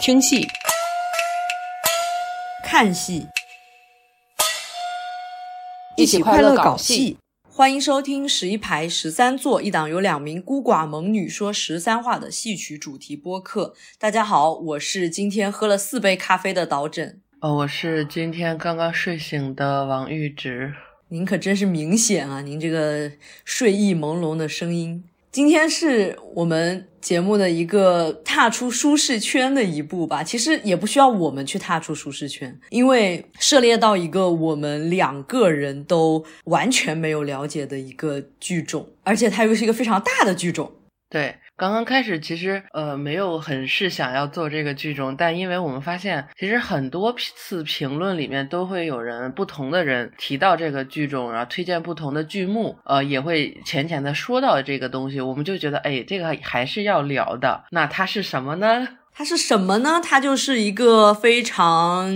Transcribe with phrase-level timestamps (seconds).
[0.00, 0.46] 听戏、
[2.62, 3.26] 看戏，
[5.96, 7.18] 一起快乐搞戏。
[7.48, 13.74] 欢迎收听十一排十三座一档由两名孤寡萌女说十三话的戏曲主题播客。
[13.98, 17.20] 大家好，我是今天喝了四杯咖啡的导枕。
[17.40, 20.72] 哦，我是今天刚刚睡醒的王玉直。
[21.08, 22.40] 您可真是明显啊！
[22.42, 23.10] 您这个
[23.44, 25.02] 睡意朦胧的声音。
[25.30, 30.22] 今天是我们节目的一个踏出舒适圈的一步吧。
[30.22, 40.72] 其实也不需要我们去踏出舒适圈，因为涉猎到一个我们两个人都完全没有了解的一个剧种，而且它又是一个非常大的剧种。
[41.10, 41.34] 对。
[41.58, 57.64] 刚刚开始其实呃没有很是想要做这个剧种，但因为我们发现其实很多次评论里面都会有人不同的人提到这个剧种，然后推荐不同的剧目，呃也会浅浅的说到这个东西，我们就觉得哎这个还是要聊的。
[57.72, 58.86] 那它是什么呢？
[59.12, 60.00] 它是什么呢？
[60.00, 62.08] 它就是一个非常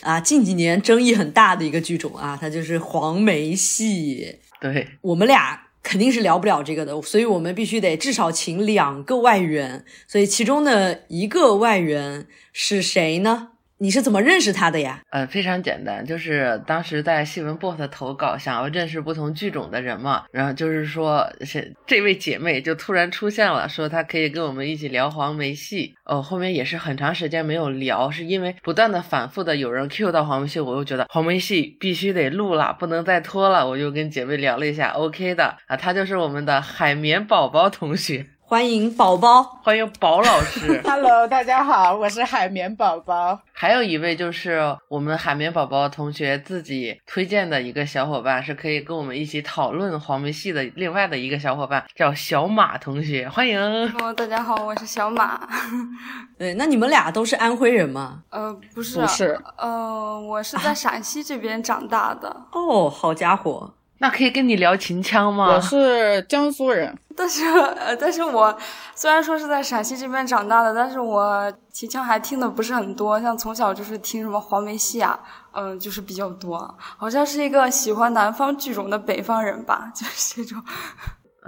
[0.00, 4.38] 啊近几年争议很大的一个剧种啊，它就是黄梅戏。
[4.58, 5.60] 对我们俩。
[5.84, 9.84] 肯定是聊不了这个的，所以我们必须得至少请两个外援。
[10.08, 13.50] 所以其中的一个外援是谁呢？
[13.84, 15.02] 你是怎么认识他的呀？
[15.10, 20.24] 呃，非常简单，就是当时在新闻 bot 投稿，想要认识不同剧种的人嘛。
[20.32, 25.94] 然后就是说，是这位姐妹就突然出现了，说她可以跟我们一起聊黄梅戏。
[26.06, 33.68] 哦，后面也是很长时间没有聊，是因为不断的反复的有人 Q 到黄梅戏，我又觉得黄梅戏必须得录了，不能再拖了。
[33.68, 38.24] 我就跟姐妹聊了一下，OK 的啊，她就是我们的海绵宝宝同学。
[38.54, 40.80] 欢迎宝宝，欢迎宝老师。
[40.86, 43.36] Hello，大家好，我是海绵宝宝。
[43.52, 53.26] 还有一位就是我们海绵宝宝同学自己推荐的一个小伙伴，是可以跟我们一起讨论黄梅戏的另外的一个小伙伴，叫小马同学。
[53.34, 53.58] 欢迎。
[53.88, 55.48] Hello，大家好，我是小马。
[56.38, 58.22] 对，那你们俩都是安徽人吗？
[58.30, 59.36] 呃，不是，不是。
[59.58, 62.28] 呃，我是在陕西这边长大的。
[62.52, 63.74] 哦，好家伙。
[63.98, 65.54] 那可以跟你聊秦腔吗？
[65.54, 68.56] 我是江苏人，但是呃，但是我
[68.94, 75.18] 虽然说是在陕西这边长大的，但是我秦腔还听的不是很多，像从小就是听什么黄梅戏啊，
[75.52, 76.74] 嗯，就是比较多。
[76.78, 80.62] 好像是一个喜欢南方剧种的北方人吧， 就是这种。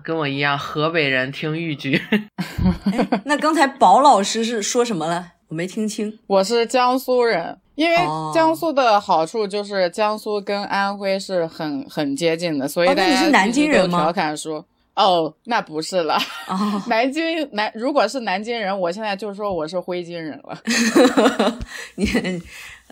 [0.05, 2.01] 跟我一样，河北人听豫剧。
[3.25, 5.33] 那刚才宝老师是说什么了？
[5.49, 6.19] 我没听清。
[6.27, 7.59] 我是江苏人。
[7.77, 7.97] 因为
[8.35, 14.01] 江苏的好处就是江苏跟安徽是很很接近的，所以大家人吗？
[14.01, 14.65] 调侃说
[14.97, 16.19] ：“哦，那不是了。
[16.89, 20.59] 南京南如果是南京人，我现在就说我是徽京人了。
[21.97, 22.05] 你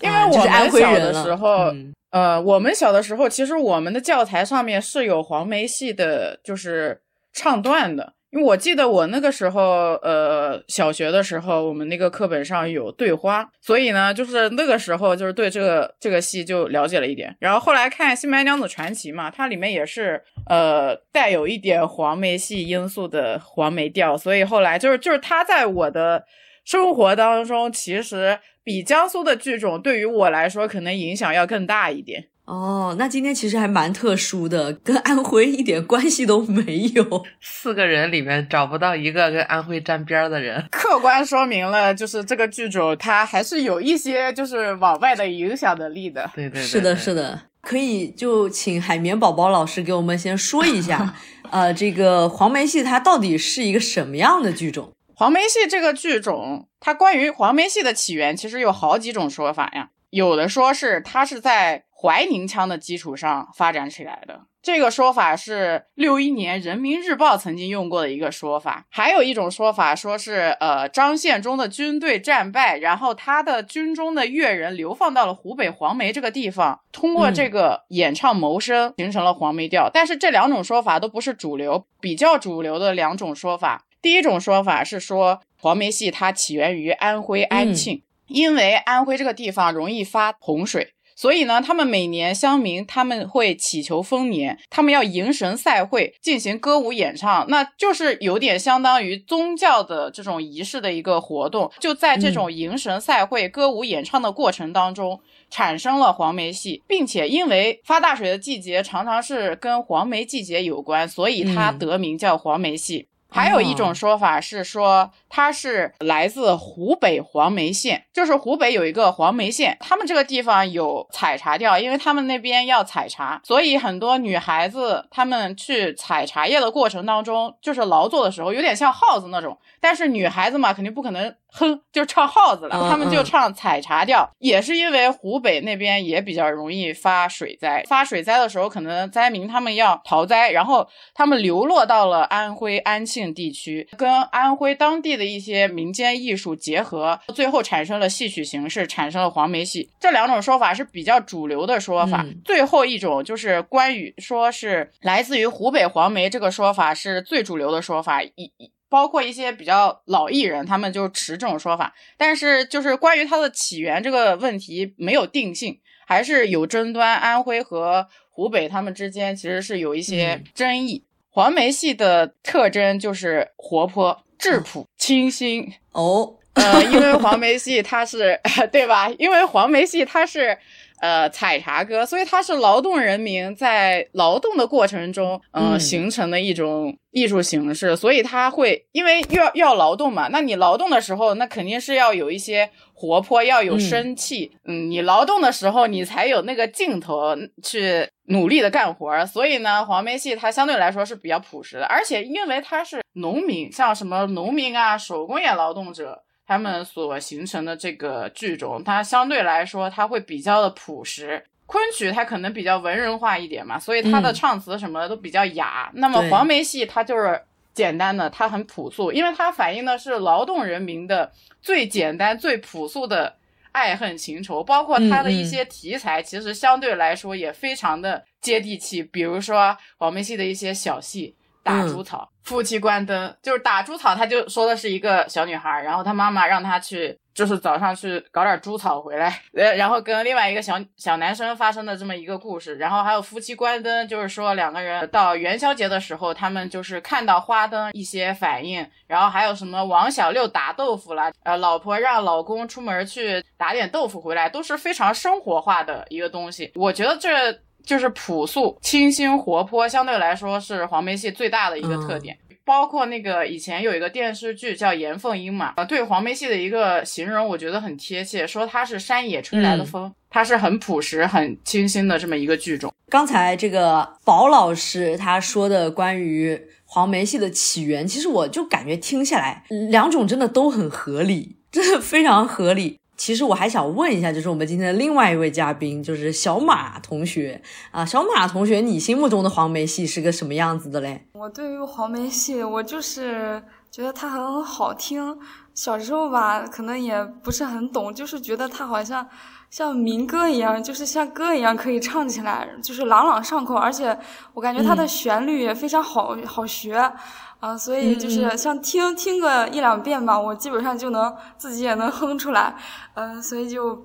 [0.03, 1.73] 因为我们小的时候，
[2.11, 7.01] 呃，我们小的时候，其实我们的教材上面是有黄梅戏的，就是
[7.33, 8.13] 唱段的。
[8.35, 17.37] 因为我记得我那个时候，呃，小学的时候，我们那个课本上有对花，所以呢，就是那个时候就是对这个这个戏就了解了一点。
[17.39, 26.25] 然后后来看《新白娘子传奇》嘛，它里面也是呃带有一点黄梅戏因素的黄梅调，所以后来就是就是它在我的
[26.65, 32.31] 生活当中，其实比江苏的剧种对于我来说可能影响要更大一点。
[32.47, 37.25] 哦，那今天其实还蛮特殊的，跟安徽一点关系都没有。
[37.41, 46.31] 四个人里面找不到一个跟安徽沾边的人， 客观说明了，就是这个剧种它还是有一些就是往外的影响的力的。
[46.35, 51.15] 对对，是的，是的，可以就请海绵宝宝老师给我们先说一下，
[51.51, 54.93] 呃，这个黄梅戏它到底是一个什么样的剧种？
[55.15, 61.85] 黄梅戏这个剧种，它关于黄梅戏的起源其实有好几种说法呀，有的说是它是在。
[62.05, 79.91] 怀宁腔的基础上发展起来的这个说法是六一年人民日报曾经用过的一个说法，还有一种说法说是呃张献忠的军队战败，然后他的军中的乐人流放到了湖北黄梅这个地方，通过这个演唱谋生，形成了黄梅调。
[79.93, 90.93] 但是这两种说法都不是主流，比较主流的两种说法，第一种说法是说黄梅戏它起源于安徽安庆，因为安徽这个地方容易发洪水。
[91.17, 101.71] 所以呢，他们每年乡民他们会祈求丰年，他们要迎神赛会，进行歌舞演唱，那就是有点相当于宗教的这种仪式的一个活动。
[101.79, 105.21] 就在这种迎神赛会、歌舞演唱的过程当中，
[105.51, 113.07] 产生了黄梅戏，并且因为发大水的季节常常是跟黄梅季节有关，所以它得名叫黄梅戏。
[113.31, 129.59] 还有一种说法是说，它是来自湖北黄梅县，就是湖北有一个黄梅县，他们这个地方有采茶调，因为他们那边要采茶，所以很多女孩子她们去采茶叶的过程当中，就是劳作的时候，有点像耗子那种。
[129.81, 149.91] 但是女孩子嘛，肯定不可能哼就唱耗子了，他们就唱采茶调，也是因为湖北那边也比较容易发水灾，发水灾的时候，可能灾民他们要逃灾，然后他们流落到了安徽安庆地区，跟安徽当地的一些民间艺术结合，最后产生了戏曲形式，产生了黄梅戏。
[150.01, 152.25] 这两种说法是比较主流的说法。
[152.45, 158.53] 最后一种就是关于说是来自于湖北黄梅这个说法是最主流的说法，一。
[158.91, 167.17] 包括一些比较老艺人，他们就持这种说法，但是就是关于它的起源这个问题没有定性，还是有争端。
[167.17, 171.03] 安徽和湖北他们之间其实是有一些争议。
[171.29, 178.39] 黄梅戏的特征就是活泼、质朴、清新哦，呃，因为黄梅戏它是
[178.73, 179.09] 对吧？
[179.19, 180.57] 因为黄梅戏它是。
[181.05, 187.95] 呃，采茶歌，所以它是劳动人民在劳动的过程中，嗯，形成的一种艺术形式。
[187.95, 194.51] 所以它会，因为要要劳动嘛，那你劳动的时候，那肯定是要有一些活泼，要有生气。
[194.65, 199.27] 嗯，你劳动的时候，你才有那个劲头去努力的干活。
[199.27, 206.24] 所以呢，黄梅戏它相对来说是比较朴实的，而且因为它是农民，像什么农民啊，手工业劳动者。
[206.47, 211.43] 他们所形成的这个剧种，它相对来说，它会比较的朴实。
[211.67, 215.91] 昆曲它可能比较文人化一点嘛，所以它的唱词什么的都比较雅。
[215.95, 217.41] 那么黄梅戏它就是
[217.73, 221.33] 简单的，它很朴素，因为它反映的是劳动人民的
[221.63, 223.35] 最简单、最朴素的
[223.73, 229.03] 爱恨情仇，包括它的一些题材，其实相对来说也非常的接地气。
[229.03, 231.35] 比如说黄梅戏的一些小戏。
[231.65, 234.15] 打猪草，夫妻关灯，就是打猪草。
[234.15, 242.77] 他就说的是一个小女孩，然后她妈妈让她去，就是早上去搞点猪草回来， 呃，然后跟另外一个小小男生发生的这么一个故事。
[242.77, 248.87] 然后还有夫妻关灯，就是说两个人到元宵节的时候，他们就是看到花灯一些反应。
[249.07, 256.71] 然后还有什么王小六打豆腐了，呃，老婆让老公出门去打点豆腐回来，都是非常生活化的一个东西。
[256.75, 257.59] 我觉得这。
[257.85, 262.37] 就是朴素、清新、活泼，相对来说是黄梅戏最大的一个特点。
[262.67, 272.91] 包括那个以前有一个电视剧叫《严凤英》嘛，呃，对黄梅戏的一个形容，我觉得很贴切，说它是山野吹来的风，它是很朴实、很清新的这么一个剧种。
[273.11, 282.99] 刚才这个宝老师他说的关于黄梅戏的起源，其实我就感觉听下来，两种真的都很合理，真的非常合理。
[283.17, 288.05] 其实我还想问一下，就是我们今天的另外一位嘉宾，就是小马同学啊。
[288.05, 291.27] 小马同学，你心目中的黄梅戏是个什么样子的嘞？
[291.33, 295.39] 我对于黄梅戏，我就是觉得它很好听。
[295.75, 299.27] 小时候吧，可能也不是很懂，就是觉得它好像
[299.75, 303.75] 像民歌一样，就是像歌一样可以唱起来，就是朗朗上口。
[303.75, 304.17] 而且
[304.53, 307.13] 我感觉它的旋律也非常好好学。
[307.59, 312.77] 啊，所以就是像听听个一两遍吧，我基本上就能自己也能哼出来，
[313.15, 313.97] 嗯，所以就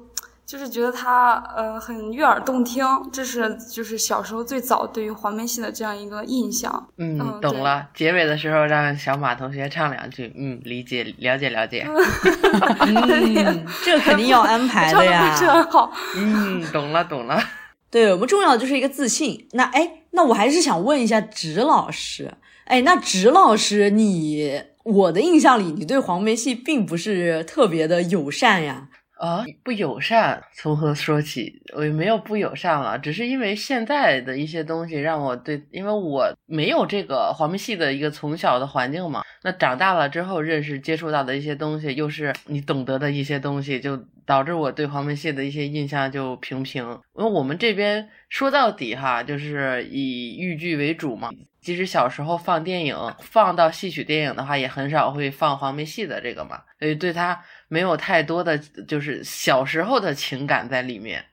[0.50, 6.88] 就是觉得它呃很悦耳动听，这是就是小时候最早对于黄梅戏的这样一个印象。
[6.98, 7.88] 嗯，懂了。
[7.94, 11.86] 结尾的时候让小马同学唱两句，嗯，理解了解了解。
[11.88, 15.36] 嗯，这肯定要安排的呀。
[15.38, 15.94] 唱的很好。
[16.16, 17.40] 嗯，懂了懂了。
[17.92, 19.48] 对我们重要的就是一个自信。
[19.52, 22.34] 那哎，那我还是想问一下直老师。
[22.66, 28.88] 哎，那直老师，你我的印象里，你对黄梅戏并不是特别的友善呀？
[29.20, 31.62] 啊，不友善，从何说起？
[31.76, 39.22] 我也没有不友善了，只是因为现在的一些东西让我对，因为我没有这个黄梅戏的一个从小的环境嘛。
[39.44, 46.82] 那长大了之后认识、接触到的一些东西，又是你懂得的一些东西，就导致我对黄梅戏的一些印象就平平。
[47.18, 51.30] 因为我们这边说到底哈，就是以豫剧为主嘛。
[51.62, 61.26] 即使小时候放电影，放到戏曲电影的话，也很少会放黄梅戏的这个嘛，所以对他没有太多的就是小时候的情感在里面。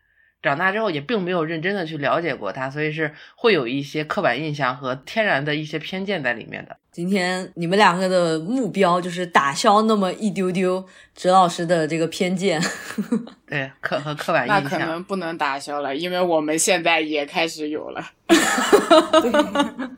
[0.43, 6.77] 长大之后也并没有认真的去了解过他，所以是会有一些刻板印象和天然的一些偏见在里面的。
[6.97, 10.83] 今天你们两个的目标就是打消那么一丢丢
[11.15, 12.59] 哲老师的这个偏见，
[13.47, 14.65] 对刻和刻板印象。
[14.65, 18.03] 那可能不能打消了，因为我们现在也开始有了。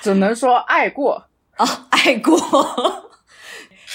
[0.00, 2.38] 只能说爱过啊，爱过，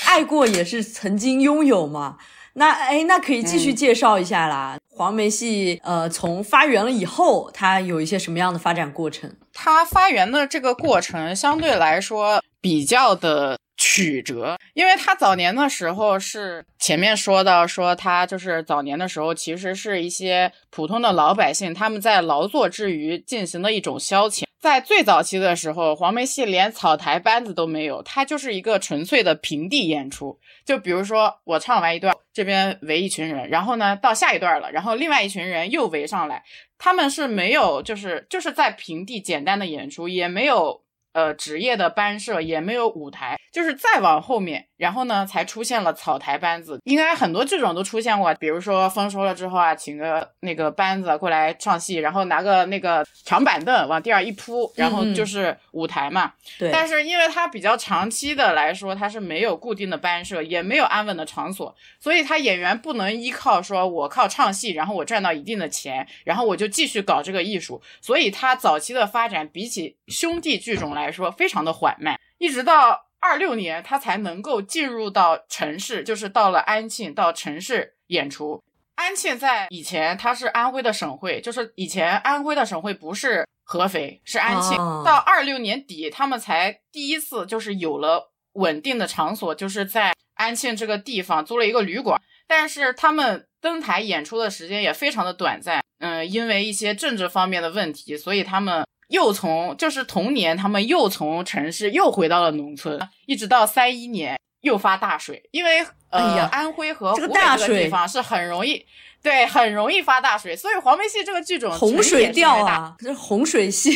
[0.07, 2.17] 爱过也是曾经拥有嘛。
[2.55, 4.77] 那哎，那可以继续介绍一下啦。
[4.93, 9.33] 黄梅戏，呃，从发源了以后，它有一些什么样的发展过程？
[9.53, 24.43] 它发源的这个过程相对来说比较的曲折，因为他早年的时候是前面说到说他就是早年的时候其实是一些普通的老百姓，他们在劳作之余进行的一种消遣。
[24.61, 30.39] 在最早期的时候，黄梅戏连草台班子都没有，它就是一个纯粹的平地演出。
[30.63, 36.43] 就比如说我唱完一段，这边围一群人，然后呢到下一段了，然后另外一群人又围上来，
[36.77, 40.83] 他们是没有就是就是在平地简单的演出，也没有。
[41.13, 46.79] 呃，职业的班社也没有舞台，就是再往后面，然后呢，才出现了草台班子。
[46.85, 56.31] 应该很多剧种都出现过，比如说丰收了之后啊，请个那个班子过来唱戏，然后拿个那个长板凳往地上一铺，然后就是舞台嘛。
[56.57, 56.71] 对。
[56.71, 67.81] 但是因为它比较长期的来说，它是没有固定的班社，也没有安稳的场所，所以他演员不能依靠说我靠唱戏，然后我赚到一定的钱，然后我就继续搞这个艺术。
[67.99, 71.00] 所以他早期的发展比起兄弟剧种来。
[71.01, 78.63] 来说非常的缓慢，一直到二六年他才能够进入到城市，就是到了安庆到城市演出。
[78.95, 84.77] 安庆在以前它是安徽的省会，就是以前安徽的省会不是合肥，是安庆。
[85.03, 92.21] 到二六年底，他们才第一次就是有了稳定的场所，就是在安庆这个地方租了一个旅馆。
[92.51, 98.85] 但是他们登台演出的时间也非常的短暂，嗯，因为一些政治方面的问题，所以他们。
[99.11, 108.85] 又从就是同年，他们又从城市又回到了农村，一直到三一年又发大水，因为呃安徽和湖北这个地方是很容易，
[109.21, 113.91] 对，很容易发大水，所以黄梅戏这个剧种洪水调啊，这是洪水戏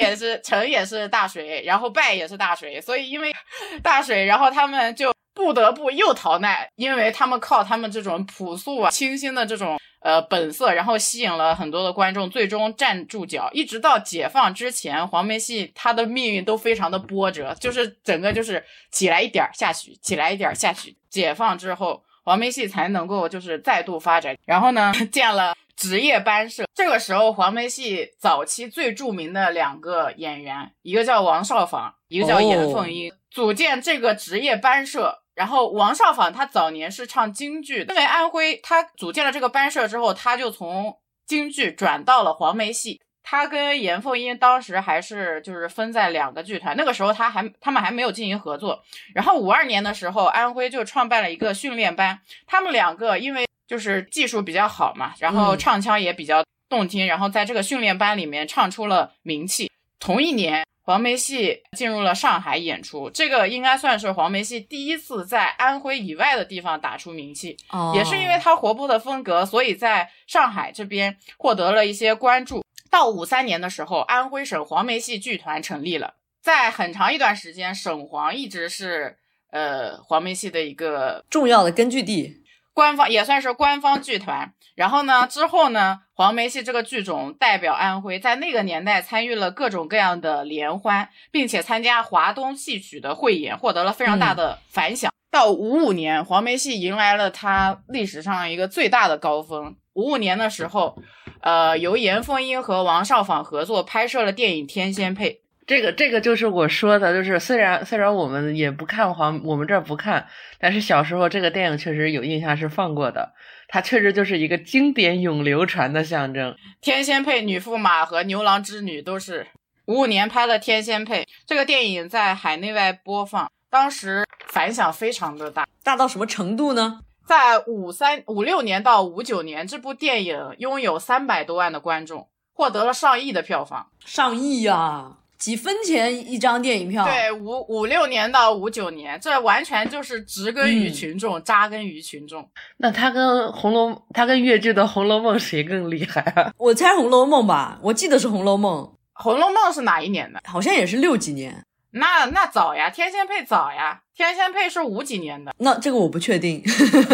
[0.00, 3.34] 也是成也是大水，然后败也是大水，所以因为
[3.82, 9.78] 大水，然后他们就不得不又逃难，因为他们靠他们这种朴素啊、清新的这种。
[10.00, 13.50] 呃，本色，然后吸引了很多的观众，最终站住脚。
[13.52, 20.96] 一直到解放之前，黄梅戏它的命运都非常的波折，就是整个就是起来一点儿下去，起来一点儿下去。
[21.10, 24.36] 解放之后，黄梅戏才能够就是再度发展。
[24.44, 26.64] 然后呢， 建了职业班社。
[26.74, 35.22] 这个时候，黄梅戏早期最著名的两个演员，一个叫王少舫，一个叫严凤英，组建这个职业班社。
[35.38, 43.00] 然后王少舫他早年是唱京剧，因为安徽他组建了这个班社之后，他就从京剧转到了黄梅戏。
[43.22, 48.82] 他跟严凤英当时还是就是分在两个剧团，那个时候他还他们还没有进行合作。
[49.14, 59.70] 然后五二年的时候，安徽就创办了一个训练班，他们两个因为就是技术比较好嘛，然后唱腔也比较动听，然后在这个训练班里面唱出了名气。
[60.00, 60.64] 同一年。
[60.88, 67.54] 黄梅戏进入了上海演出，这个应该算是黄梅戏第一次在安徽以外的地方打出名气。
[67.68, 72.64] 哦，也是因为它活泼的风格，所以在上海这边获得了一些关注。
[72.90, 79.18] 到五三年的时候，安徽省黄梅戏剧团成立了，在很长一段时间，省黄一直是
[79.50, 82.40] 呃黄梅戏的一个重要的根据地。
[82.78, 95.10] 官方也算是官方剧团，然后呢，之后呢，黄梅戏这个剧种代表安徽，在那个年代参与了各种各样的联欢，并且参加华东戏曲的汇演，获得了非常大的反响。
[95.32, 99.74] 到五五年，黄梅戏迎来了它历史上一个最大的高峰。
[99.94, 100.96] 五五年的时候，
[101.40, 105.30] 呃，由严凤英和王少舫合作拍摄了电影《天仙配》。
[105.68, 110.26] 这个这个就是我说的，就是虽然虽然我们也不看黄，我们这儿不看，
[110.58, 113.34] 但是小时候这个电影确实有印象是放过的，
[113.68, 116.56] 它确实就是一个经典永流传的象征。
[116.80, 119.46] 天仙配、女驸马和牛郎织女都是
[119.84, 120.58] 五五年拍的。
[120.58, 127.00] 天仙配这个电影在海内外播放，当时反响非常的大，大到什么程度呢？
[127.26, 135.17] 在五三五六年到五九年，这部电影拥有三百多万的观众，获得了上亿的票房，上亿呀！
[135.38, 137.04] 几分钱一张电影票？
[137.04, 142.48] 对，五五六年到五九年，这完全就是植根于群众，扎根于群众。
[142.78, 146.52] 那他跟红楼，他跟越剧的《红楼梦》谁更厉害啊？
[146.58, 148.82] 我猜《红楼梦》吧，我记得是《红楼梦》。
[149.12, 150.40] 《红楼梦》是哪一年的？
[150.44, 151.64] 好像也是六几年。
[151.92, 155.54] 那那早呀，《天仙配》早呀，《天仙配》是五几年的。
[155.58, 156.62] 那这个我不确定。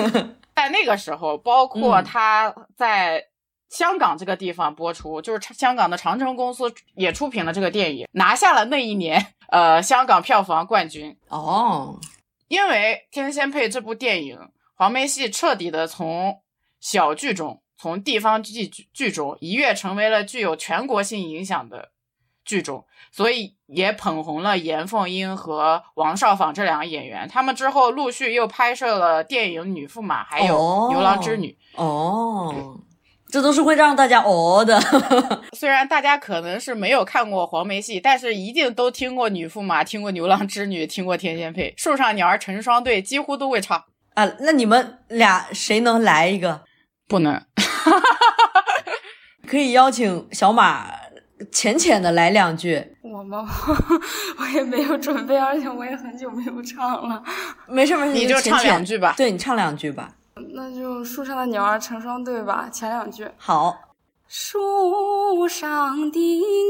[0.56, 3.26] 在那个时候，包括他在。
[3.70, 11.98] 香港这个地方播出，就是香港的长城公司也出品了这个电影，拿下了那一年呃香港票房冠军哦。
[12.48, 14.38] 因为《天仙配》这部电影，
[14.76, 16.40] 黄梅戏彻底的从
[16.78, 21.90] 小剧种、从地方剧剧种一跃成为了具有全国性影响的
[22.44, 27.26] 剧种，所以也捧红了严凤英和王少舫这两个演员。
[27.26, 30.54] 他们之后陆续又拍摄了电影《女驸马》还有
[30.92, 32.78] 《牛郎织女》哦。
[33.34, 34.80] 这都是会让大家哦的。
[35.58, 43.82] 虽然大家可能是没有看过黄梅戏，但是一定都听过《女驸马》，听过《牛郎织女》，听过《天仙配》，《树上鸟儿成双对》，几乎都会唱。
[44.14, 46.60] 啊，那你们俩谁能来一个？
[47.08, 47.42] 不能，
[49.48, 50.86] 可以邀请小马
[51.50, 52.86] 浅浅的来两句。
[53.02, 53.44] 我吗？
[54.38, 57.20] 我也没有准备，而且我也很久没有唱了。
[57.66, 59.12] 没事没事，你就唱两句吧。
[59.16, 60.12] 对你唱两句吧。
[60.52, 63.28] 那就树上的鸟儿成双对吧，前两句。
[63.36, 63.76] 好。
[64.26, 66.18] 树上的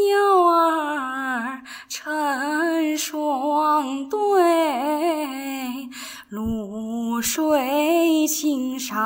[0.06, 5.88] 鸟儿成双对，
[6.28, 8.96] 露水青山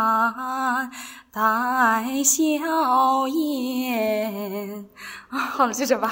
[1.31, 4.87] 带笑颜。
[5.29, 6.11] 啊，好了，就这吧。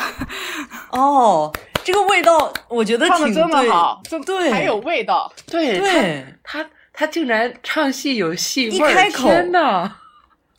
[0.91, 1.50] 哦，
[1.83, 5.33] 这个味道我觉得唱的真的好，对，还有味道。
[5.50, 6.71] 对对，他他
[7.05, 9.91] 竟然唱戏有戏味儿，一开口，天呐！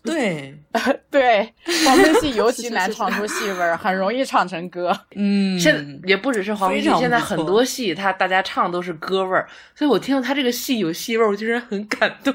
[0.04, 0.58] 对，
[1.10, 1.54] 对，
[1.86, 4.98] 黄梅戏 尤其难唱出戏味儿，很容易唱成歌。
[5.16, 12.34] 嗯，现也不只是黄梅戏，现在很多戏，他大家唱都是歌味儿，所以我听到他这个戏有戏味儿，我就是很感动。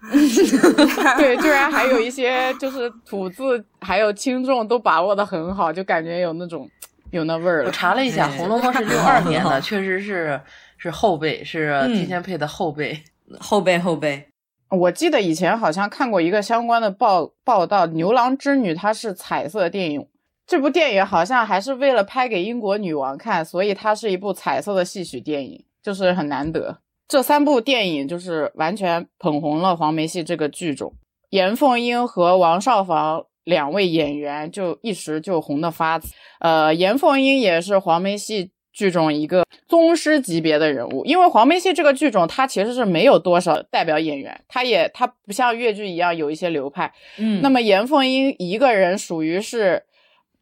[1.18, 6.68] 对，居然还有一些就是吐字还有轻重都把握的很好，就感觉有那种
[7.10, 7.66] 有那味儿了。
[7.66, 10.40] 我查了一下，《红楼梦》是六二年的，确实是
[10.76, 13.00] 是后辈，是天仙配的后辈，
[13.40, 14.28] 后背后背。
[14.70, 20.06] 我记得以前好像看过一个相关的报报道，《牛郎织女》它是彩色电影，
[20.46, 26.78] 这部电影好像还是为了拍给英国女王看，所以它是一部彩色的戏曲电影，就是很难得。
[27.08, 30.92] 这三部电影就是完全捧红了黄梅戏这个剧种，
[31.30, 36.12] 严凤英和王少舫两位演员就一时就红的发紫。
[36.40, 38.50] 呃，严凤英也是黄梅戏。
[38.78, 46.92] 剧中一个宗师级别的人物，因为黄梅戏这个剧种，它其实是没有多少代表演员，它也它不像越剧一样有一些流派。
[47.16, 49.82] 嗯，那么严凤英一个人属于是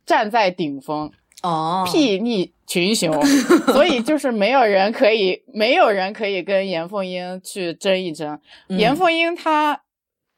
[0.04, 1.10] 站在顶峰
[1.42, 3.10] 哦，睥睨群雄，
[3.72, 8.38] 所以就是没有人可以，没有人可以跟严凤英去争一争。
[8.68, 9.80] 严凤英她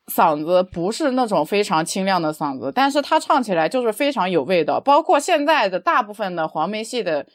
[0.07, 7.27] 嗓子不是那种非常清亮的嗓子，但是她唱起来就是非常有味道，包括现在的大部分的黄梅戏的。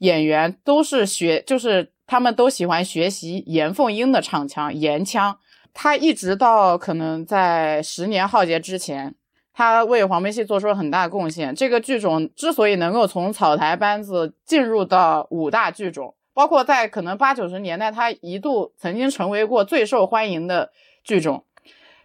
[0.00, 5.38] 演员都是学，就是他们都喜欢学习严凤英的唱腔，严腔。
[5.72, 9.14] 他一直到可能在十年浩劫之前，
[9.52, 11.54] 他为黄梅戏做出了很大贡献。
[11.54, 20.72] 这个剧种之所以能够从草台班子进入到五大剧种，包括在可能八九十年代，他一度曾经成为过最受欢迎的
[21.04, 21.44] 剧种，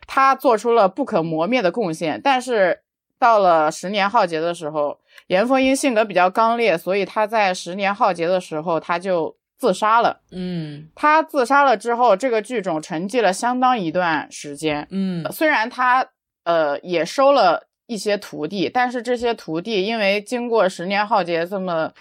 [0.05, 2.21] 他做出了不可磨灭的贡献。
[2.23, 2.81] 但是
[3.17, 10.21] 到了十年浩劫的时候，严凤英性格比较刚烈，所以她在十年浩劫的时候她就自杀了。
[10.31, 14.87] 嗯，她自杀了之后，这个剧种沉寂了相当一段时间。
[14.91, 16.09] 嗯，虽然她
[16.43, 21.91] 呃也收了一些徒弟，但是这些徒弟因为经过十年浩劫这么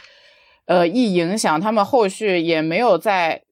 [0.66, 3.42] 呃一影响，他们后续也没有再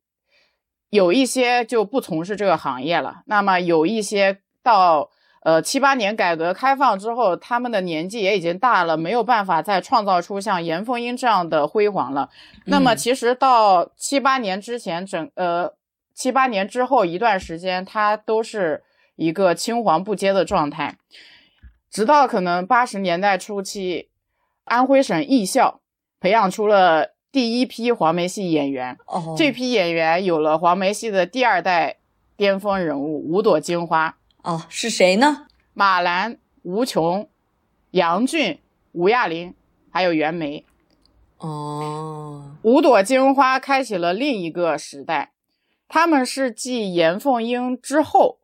[0.91, 3.23] 有一些就不从事这个行业了。
[3.27, 5.11] 那么有一些到。
[5.45, 12.31] 呃，七八年改革开放之后，他们的年纪也已经大了，没有办法再创造出像严凤英这样的辉煌了。
[12.67, 15.73] 那么，其实到七八年之前，整呃
[16.15, 18.85] 七八年之后一段时间，他都是
[19.17, 20.97] 一个青黄不接的状态。
[21.91, 24.11] 直到可能八十年代初期，
[24.65, 25.81] 安徽省艺校
[26.21, 28.97] 培养出了第一批黄梅戏演员。
[29.07, 31.97] 哦，这批演员有了黄梅戏的第二代
[32.37, 34.17] 巅峰人物五朵金花。
[34.43, 35.47] 哦，是谁呢？
[35.73, 37.29] 马兰、吴琼、
[37.93, 38.59] 杨俊、
[38.91, 39.55] 吴亚玲，
[39.89, 40.65] 还有袁枚。
[41.39, 45.33] 哦，五朵金花开启了另一个时代。
[45.89, 48.39] 他们是继严凤英之后，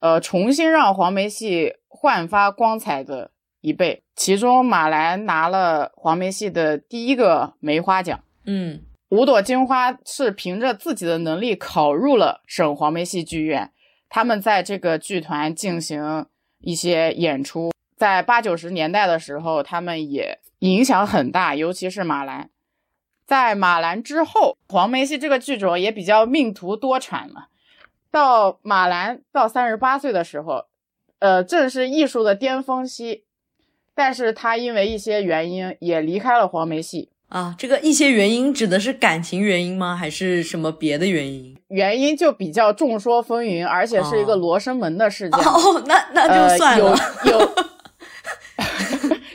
[0.00, 3.30] 呃，重新让黄梅戏焕发光彩的
[3.60, 4.02] 一辈。
[4.16, 8.18] 其中，马兰拿了黄梅戏的第一个梅花奖。
[8.46, 8.80] 嗯，
[9.10, 13.70] 五朵金花是凭着自己的能力考入了省黄梅戏剧院。
[14.08, 16.26] 他们在这个剧团进行
[16.60, 22.50] 一些演出，在八九十年代的时候，他们也影响很大，尤其是马兰。
[23.26, 27.48] 在马兰之后，黄梅戏这个剧种也比较命途多舛了。
[28.10, 30.66] 到马兰到三十八岁的时候，
[31.18, 33.24] 呃，正是艺术的巅峰期，
[33.94, 37.10] 但是他因为一些原因也离开了黄梅戏。
[37.28, 39.96] 啊，这个一些原因指的是感情原因吗？
[39.96, 41.56] 还是什么别的原因？
[41.68, 45.40] 原因就比较众说纷纭，而且是一个罗生门的事件。
[45.40, 46.96] 哦，那那就算了。
[47.24, 47.50] 有有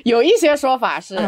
[0.19, 1.19] 有一些说法是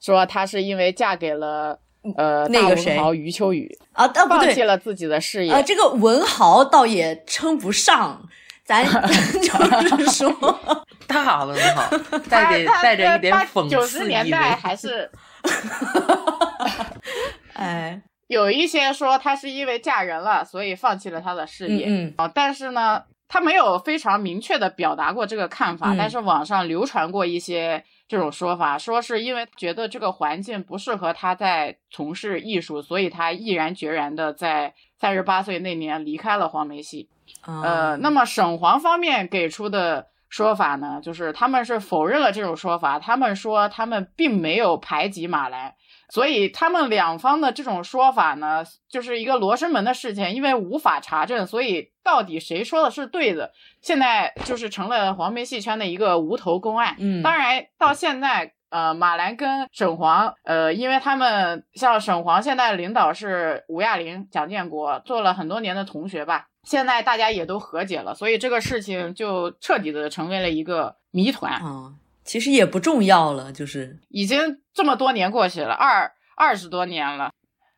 [0.00, 1.78] 说她是因为嫁给了
[2.16, 5.52] 呃那个谁余秋雨啊，放弃了自己的事业。
[5.52, 8.28] 啊，这个文豪倒也称不上，
[8.64, 10.84] 咱咱 就是说。
[11.06, 11.90] 大文豪，
[12.30, 14.56] 带着他带着一点他讽九刺意十年代味。
[14.62, 15.10] 还是
[17.54, 21.86] 哎，有一些说她是因为嫁人了，所以放弃了她的事业。
[21.88, 37.08] 嗯啊，但是呢，她没有非常明确的表达过这个看法，嗯但是网上流传过一些这种说法，说是因为觉得这个环境不适合她在从事艺术，所以她毅然决然的在三十八岁那年离开了黄梅戏。
[37.46, 45.76] 嗯，呃，那么沈黄方面给出的说法呢，就是他们是否认了这种说法，他们说他们并没有排挤马来，
[46.08, 56.96] 所以他们两方的这种说法呢，就是一个罗生门的事情，因为无法查证，所以到底谁说的是对的，现在就是成了黄梅戏圈的一个无头公案。
[56.98, 58.54] 嗯当然到现在。
[58.72, 71.52] 呃，马兰跟沈黄，呃，因为他们像沈黄现在领导是吴亚玲、蒋建国，做了很多年的同学吧，现在大家也都和解了，所以这个事情就彻底的成为了一个谜团。
[71.54, 71.94] 啊，
[72.24, 77.32] 其实也不重要了，就是已经这么多年过去了，二二十多年了。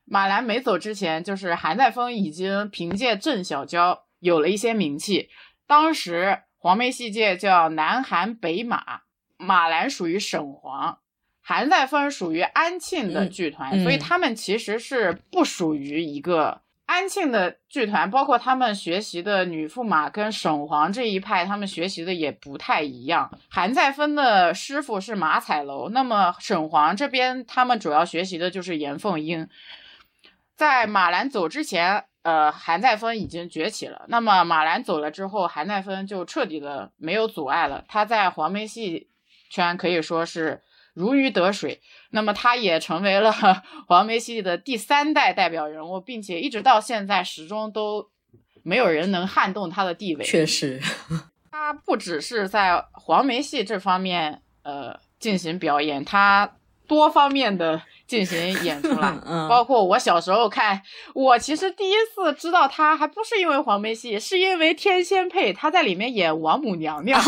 [0.06, 5.30] 马兰没走之前，就是韩再峰已经凭借郑小娇有了一些名气。
[5.66, 9.00] 当时黄梅戏界叫南韩北马，
[9.38, 10.98] 马兰属于沈黄，
[11.40, 23.30] 韩再峰属于安庆的嗯剧团，嗯所以他们其实是不属于一个安庆的剧团，包括他们学习的女驸马跟沈黄这一派，他们学习的也不太一样。
[23.48, 29.48] 韩再芬的师傅是马彩楼，那么沈黄这边他们主要学习的就是严凤英。
[30.56, 34.04] 在马兰走之前，呃，韩再芬已经崛起了。
[34.08, 37.84] 那么马兰走了之后，韩再芬就彻底的没有阻碍了。
[37.88, 39.08] 他在黄梅戏
[39.48, 40.62] 圈可以说是
[40.94, 41.80] 如鱼得水。
[42.10, 43.32] 那么他也成为了
[43.86, 48.08] 黄梅戏的第三代代表人物，并且一直到现在始终都
[48.62, 50.24] 没有人能撼动他的地位。
[50.24, 50.80] 确实，
[51.50, 59.18] 他不只是在黄梅戏这方面呃进行表演，他多方面的进行演出来。
[59.26, 60.80] 嗯包括我小时候看，
[61.14, 67.20] 我其实第一次知道他还不是因为黄梅戏，是因为天仙配他在里面演王母娘娘。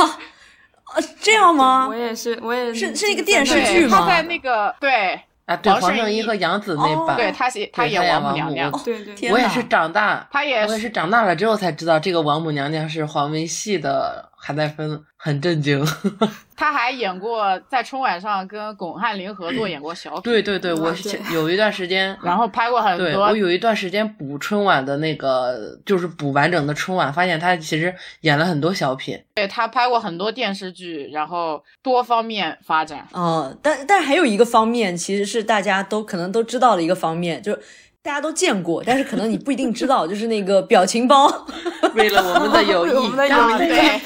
[0.95, 1.95] 呃，这样吗我？
[1.95, 15.85] 也是，我也是是一个电视，剧吗他在那个对啊，对，黄圣依和杨紫那哦版，对，他写他演他演王母娘娘，对对我也是长大，他也我也是长大了之后才知道这个王母娘娘是黄梅戏的韩再芬，很震惊。
[16.55, 20.95] 他还演过在春晚上跟巩汉林合作演过小品，对对对，我
[21.33, 29.21] 有一段时间，然后拍过很多对我有一段时间补春晚的那个，就是补完整的春晚，发现他其实演了很多小品。
[29.35, 33.07] 对他拍过很多电视剧，然后多方面发展。
[33.13, 37.61] 哦，但但还有一个方面，其实是大家都可能都知道的一个方面，就是
[38.07, 41.27] 大家都见过，但是可能你不一定知道， 就是那个表情包。
[41.95, 42.91] 为了我们的友谊。
[42.95, 44.01] 我们，的友谊，啊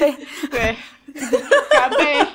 [0.49, 0.75] 对。
[1.69, 2.25] 干杯！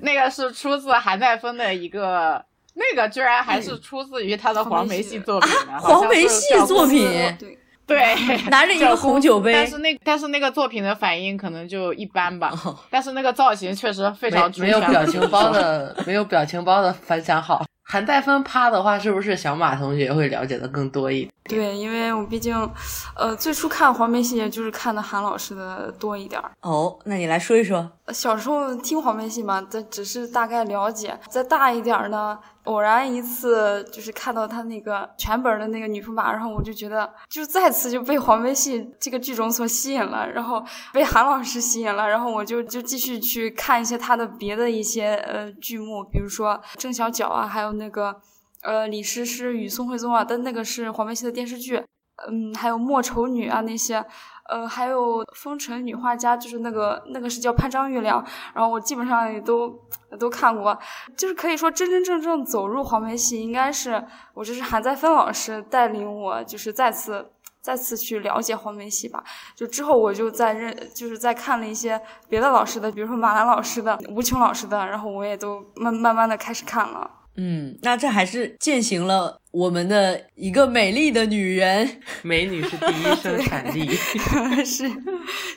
[0.00, 2.42] 那个是出自韩再芬的一个，
[2.74, 7.02] 那个居然还是出自于他的黄梅戏作品黄梅戏作品。
[7.84, 9.52] 对，对，拿着一个红酒杯。
[9.52, 12.50] 但是那但是那个作品的反应可能就一般吧。
[12.64, 12.78] 哦。
[12.90, 17.64] 但是那个造型确实非没常出没有表情包的，没有表情包的反响好。
[17.92, 21.60] 韩代芬趴的话，是不是小马同学会了解的更多一点？
[21.60, 22.56] 对，因为我毕竟，
[23.14, 26.50] 呃，最初看黄梅戏也就是看的韩老师的多一点儿。
[26.62, 27.86] 哦，那你来说一说。
[28.12, 31.18] 小时候听黄梅戏嘛，这只是大概了解。
[31.30, 48.20] 再大一点呢，偶然一次就是看到他那个全本的那个女驸马，然后我就觉得，就再次就被黄梅戏这个剧种所吸引了，然后被韩老师吸引了，然后我就就继续去看一些他的别的一些呃剧目，比如说郑小脚啊，还有那个
[48.62, 51.82] 呃李师师与宋徽宗啊，但那个是黄梅戏的电视剧。
[52.28, 53.96] 嗯，还有莫愁女啊那些，
[54.48, 58.24] 呃，还有风尘女画家，就是那个那个是叫潘张玉良，
[58.54, 59.72] 然后我基本上也都
[60.18, 60.76] 都看过，
[61.16, 69.22] 就是可以说真真正正走入黄梅戏，应该是我就是韩再芬老师带领我，就是再次再次去了解黄梅戏吧。
[69.54, 77.08] 就之后我就在认，就是在看了一些别的老师的，比如说马兰老师的、吴琼老师的，然后我也都慢慢慢的开始看了。
[77.36, 83.88] 嗯，那这还是践行了我们的一个美丽的女人， 美女是第一生产 力。
[84.64, 84.90] 是，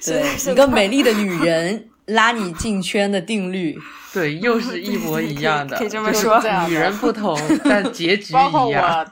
[0.37, 3.77] 是一个美丽的女人拉你进圈的定律。
[4.13, 9.05] 对，又是一模一样的，可以可以这么就是说女人不同，但结局包括一样。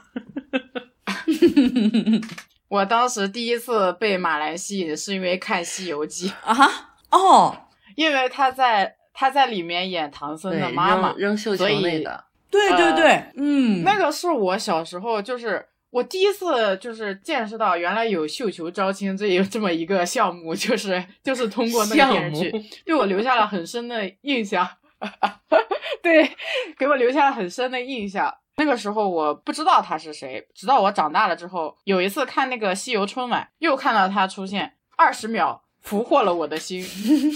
[2.70, 6.70] 我，我当时第一次被马来吸引，是因为看《西游记》，啊，
[7.10, 7.54] 哦，
[7.96, 15.66] 因为他在他在里面演唐僧，的妈妈扔，绣球那个，对对呃对，嗯，那个是我小时候就是。
[15.90, 22.50] 我第一次就是见识到原来有绣球招亲这有这么一个项目，就是就是通过那个电视剧，
[22.84, 24.68] 对我留下了很深的印象。
[26.02, 26.28] 对，
[26.76, 28.34] 给我留下了很深的印象。
[28.56, 36.84] 那个时候我不知道他是谁，直到我长大了之后，有一次看那个西游春晚，又看到他出现，二十秒俘获了我的心。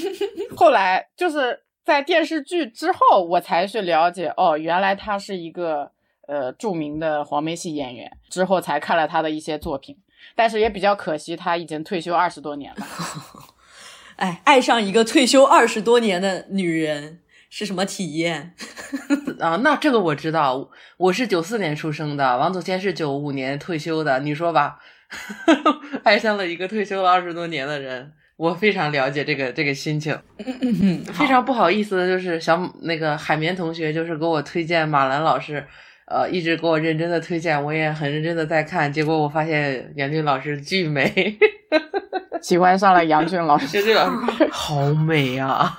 [0.56, 5.90] 后来就是在电视剧之后，我才去了解，哦，原来他是一个
[6.26, 8.12] 呃著名的黄梅戏演员。
[8.28, 9.96] 之后才看了他的一些作品，
[10.36, 12.86] 但是也比较可惜，他已经退休二十多年了。
[14.16, 17.20] 哎，爱上一个退休二十多年的女人。
[17.50, 18.54] 是什么体验
[19.40, 19.56] 啊？
[19.64, 24.20] 那这个我知道，我是九四年出生的，王祖贤是九五年退休的。
[24.20, 24.78] 你说吧，
[26.04, 30.16] 爱上了一个退休了二十多年的人，我非常了解这个这个心情。
[31.12, 35.62] 非常不好意思的就是小那个海绵同学，就是给我推荐马兰老师，
[36.06, 41.36] 呃，一直给我认真的推荐，我也很认真的在看，结果我发现杨俊老师巨美，
[42.40, 45.76] 喜欢上了杨俊老师，杨俊老师 好美啊！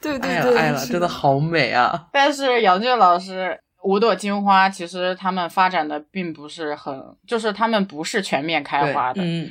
[0.00, 2.08] 对对对，爱了，真的好美啊！
[2.12, 9.22] 但是杨俊老师《五朵金花》其实他们发展的并不是很，就是他们不是全面开花的。
[9.24, 9.50] 嗯，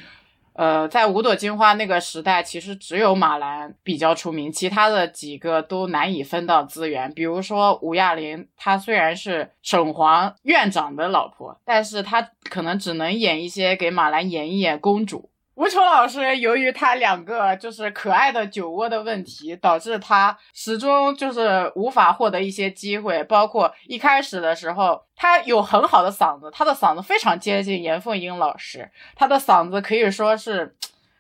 [0.56, 7.14] 呃，在《五朵金花》那个时代，其实只有马兰比较出名，其他的几个都难以分到资源。
[7.14, 15.30] 比如说吴亚玲，她虽然是沈黄院长的老婆，但是她可能只能演一些给马兰演一演公主。
[15.56, 23.24] 吴琼老师由于他两个就是可爱的酒窝的问题，导致他始终就是无法获得一些机会。
[23.24, 30.76] 包括一开始的时候，他有很好的嗓子，他的嗓子非常接近严凤英老师，他的嗓子可以说是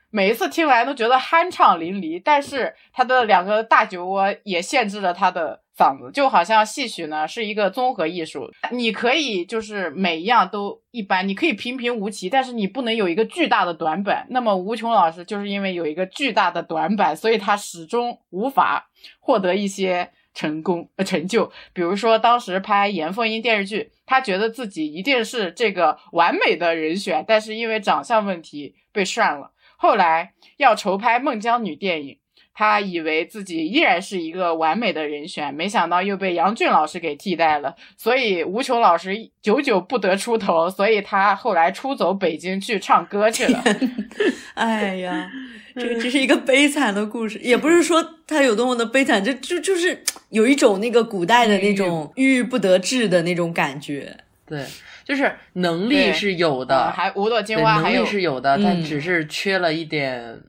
[0.10, 2.22] 每一次听来都觉得酣畅淋漓。
[2.24, 5.65] 但是他的两个大酒窝也限制了他的。
[5.78, 14.26] 嗓子就好像戏曲呢是一个综合艺术，你可以就是每一样都一般，你可以平平无奇，但是你不能有一个巨大的短板。
[14.30, 21.52] 那么吴琼老师就是因为有一个巨大的短板，所以他始终无法获得一些成功呃成就。
[21.74, 29.52] 比如说当时拍严凤英电视剧，他觉得自己一定是这个完美的人选，但是因为长相问题被涮了。
[29.78, 32.18] 后来要筹拍孟姜女电影。
[32.58, 43.62] 他以为自己依然是一个完美的人选，没想到又被杨俊老师给替代了，所以吴琼老师久久不得出头，所以他后来出走北京去唱歌去了。
[44.56, 45.30] 哎呀，
[45.76, 54.16] 这个这是一个悲惨的故事，也不是说他有多么的悲惨，就就就是有一种那个古代的那种郁郁不得志的那种感觉。
[54.48, 54.64] 对，
[55.04, 60.40] 就是能力是有的，还五朵金花能力是有的，但只是缺了一点。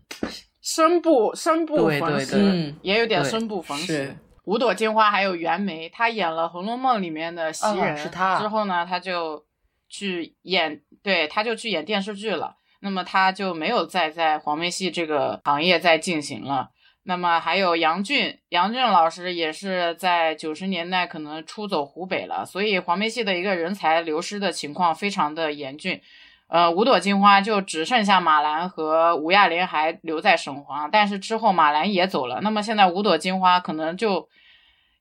[0.66, 4.16] 生不生不逢时，也有点生不逢时。
[4.46, 7.96] 五朵金花还有袁枚，他演了《红楼梦》里面的袭人，
[8.40, 9.44] 之后呢，他就
[9.88, 12.56] 去演，对，他就去演电视剧了。
[12.80, 16.70] 那么他就没有再在黄梅戏这个行业再进行了。
[17.04, 26.00] 那么还有杨俊，杨俊老师也是在九十年代可能出走湖北了，所以黄梅戏的一个人才流失的情况非常的严峻。
[26.48, 34.28] 呃，五朵金花就只剩下马兰和吴亚玲还留在省黄，但是之后马兰也走了，那么现在五朵金花可能就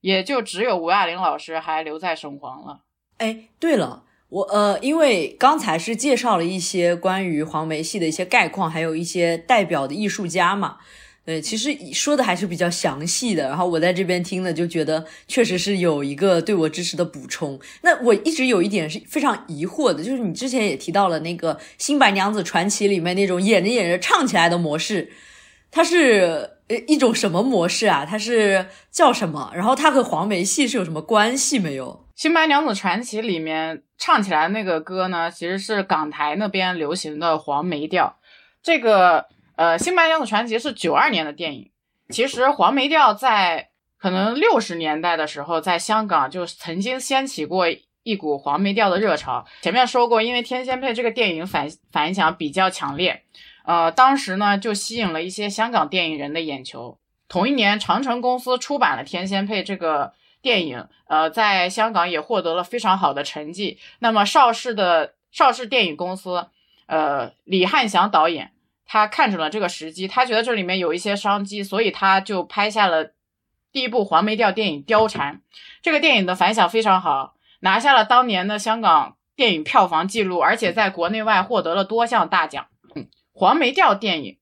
[0.01, 2.79] 也就只有吴亚玲老师还留在省黄了。
[3.17, 10.77] 哎，对了，我呃，因为刚才是介绍了一些关于黄梅戏的一些概况，还有一些代表的艺术家嘛。
[11.25, 17.59] 对，其实说的还是比较详细的，然后我在这边听了就觉得确实是有一个对我知识的补充。
[17.81, 25.11] 那我一直有一点是非常疑惑的，就是你之前也提到了那个《新白娘子传奇》里面那种演着演着唱起来的模式，
[25.71, 28.05] 它是呃一种什么模式啊？
[28.05, 29.51] 它是叫什么？
[29.55, 31.91] 然后它和黄梅戏是有什么关系没有？
[32.21, 38.19] 《新白娘子传奇》里面唱起来那个歌呢，其实是港台那边流行的黄梅调，
[38.61, 39.25] 这个。
[39.55, 41.71] 呃，《新白娘子传奇》是九二年的电影。
[42.09, 47.65] 其实黄梅调在可能六十年代的时候，在香港就曾经掀起过
[48.03, 49.45] 一股黄梅调的热潮。
[49.61, 53.23] 前面说过，因为《天仙配》这个电影反反响比较强烈，
[53.65, 56.99] 呃，当时呢就吸引了一些香港电影人的眼球。
[57.27, 63.79] 同一年，长城公司出版了《天仙配》这个电影，呃，在香港也获得了非常好的成绩。
[63.97, 66.49] 那么邵氏的邵氏电影公司，
[66.85, 68.51] 呃，李汉祥导演。
[68.85, 73.11] 他看准了这个时机，他觉得这里面有一些商机，所以他就拍下了
[73.71, 75.35] 第一部黄梅调电影《貂蝉》。
[75.81, 82.67] 这个电影的反响非常好，拿下了当年的香港电影票房纪录，而且在国内外获得了多项大奖。
[83.33, 84.37] 黄梅调电影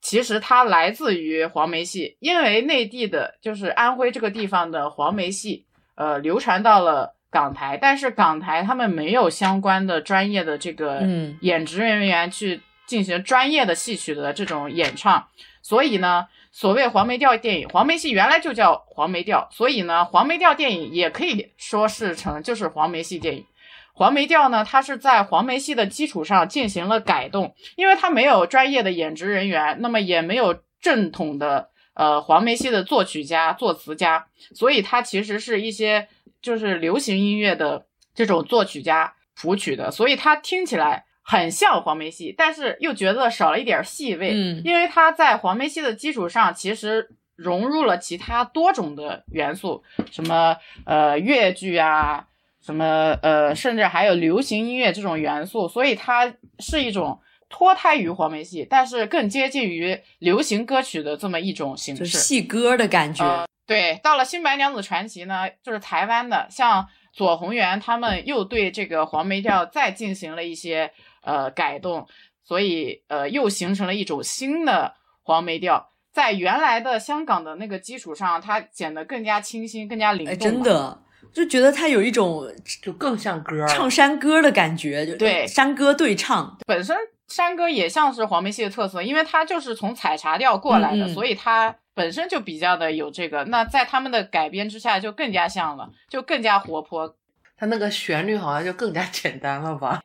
[0.00, 5.66] 其实它来自于黄梅戏，因为内地的就是安徽这个地方的黄梅戏，
[5.96, 15.28] 呃，流传到了港台，但是港台他们没有相关的专业的这个嗯演职人员去进行专业的戏曲的这种演唱，
[15.62, 23.46] 所以呢，所谓黄梅调电影，黄梅戏原来就叫黄梅调，所以呢，黄梅调电影也可以说是成就是黄梅戏电影。
[23.92, 36.08] 黄梅调呢，它是在黄梅戏的基础上进行了改动，因为它没有专业的演职人员，那么也没有正统的呃黄梅戏的作曲家、作词家，所以它其实是一些
[36.42, 47.08] 就是流行音乐的这种作曲家谱曲的，所以它听起来很像黄梅戏，但是又觉得少了一点戏味，嗯因为它在黄梅戏的基础上其实。
[47.42, 52.26] 融入了其他多种的元素，什么呃越剧啊，
[52.60, 62.04] 什么呃，甚至还有流行音乐这种元素，所以它是一种脱胎于黄梅戏，但是更接近于流行歌曲的这么一种形式。
[62.04, 63.24] 戏歌的感觉。
[63.24, 72.06] 呃对，到了《新白娘子传奇》呢，就是台湾的，像左宏元他们又对这个黄梅调再进行了一些呃改动，
[72.44, 75.88] 所以呃又形成了一种新的黄梅调。
[76.12, 81.02] 在原来的香港的那个基础上，它显得更加清新、更加灵动哎，真的
[81.32, 82.52] 就觉得它有一种
[82.82, 86.58] 就更像歌唱山歌的感觉，就对山歌对唱。
[86.66, 86.96] 本身
[87.28, 93.44] 山歌也像是黄梅戏的特色，因为它就是从采茶调过来的，所以它本身就比较的有这个。
[93.44, 97.14] 那在他们的改编之下，就更加像了，就更加活泼。
[97.56, 100.02] 它那个旋律好像就更加简单了吧？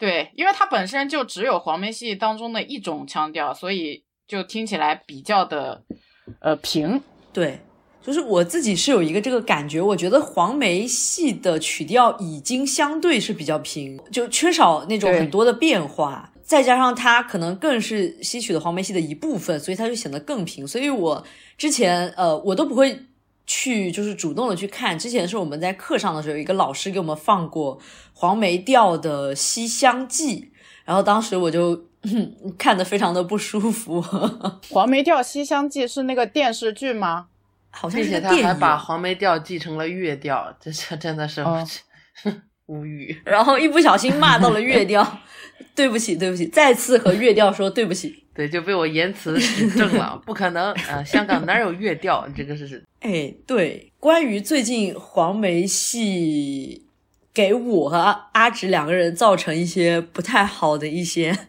[0.00, 5.82] 对，因为它本身就只有黄梅戏当中的一种腔调，所以就听起来比较的
[6.40, 7.00] 呃平。
[7.32, 7.60] 对，
[8.02, 16.32] 就是我自己是有一个这个感觉，我觉得黄梅戏的曲调已经相对是比较平，就缺少那种很多的变化。
[16.42, 20.66] 再加上它可能更是吸取了黄梅戏的一部分，所以它就显得更平。
[20.66, 21.22] 所以我
[21.56, 22.98] 之前呃，我都不会
[23.46, 24.98] 去就是主动的去看。
[24.98, 27.78] 之前是我们在课上的时候，有一个老师给我们放过
[28.20, 30.40] 黄梅调的《西厢记》，
[30.84, 31.86] 然后当时我就
[32.58, 34.02] 看得非常的不舒服，
[34.68, 37.28] 《黄梅调西厢记》是那个电视剧吗？
[37.70, 38.20] 好像并且。
[38.20, 41.66] 他还把黄梅调继承了粤调，这这真的是、哦
[42.68, 43.18] 无语。
[43.24, 45.18] 然后一不小心骂到了乐调，
[45.74, 48.26] 对不起，对不起，再次和乐调说对不起。
[48.34, 52.28] 对，就被我言辞指正了，不可能，呃，香港哪有粤调？
[52.36, 56.86] 这个是哎，对，关于最近黄梅戏
[57.32, 57.96] 给我和
[58.32, 61.48] 阿直两个人造成一些不太好的一些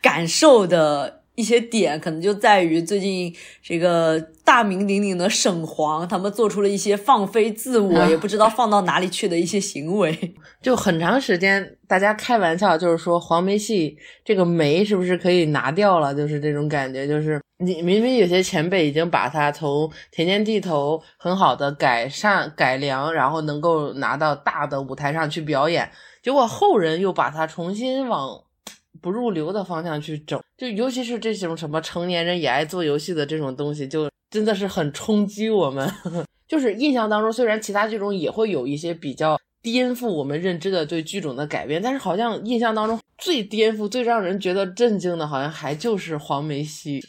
[0.00, 10.34] 感受的一些点，可能就在于最近这个大名鼎鼎的沈黄，他们做出了一些放飞自我，啊也不知道放到哪里去的一些行为。
[10.60, 16.14] 就很长时间，大家开玩笑就是说黄梅戏这个梅是不是可以拿掉了？
[16.14, 25.90] 就是这种感觉，就是你明明有些前辈已经把它从田间地头很好的改善改良，然后能够拿到大的舞台上去表演，
[26.22, 28.38] 结果后人又把它重新往
[29.00, 35.90] 不入流的方向去整，就尤其是这种什么成年人也爱做游戏的这种东西，就真的是很冲击我们。
[36.46, 47.00] 就是印象当中，虽然其他剧种也会有一些比较颠覆我们认知的对剧种的改变，但是好像印象当中最颠覆、最让人觉得震惊的，好像还就是黄梅戏。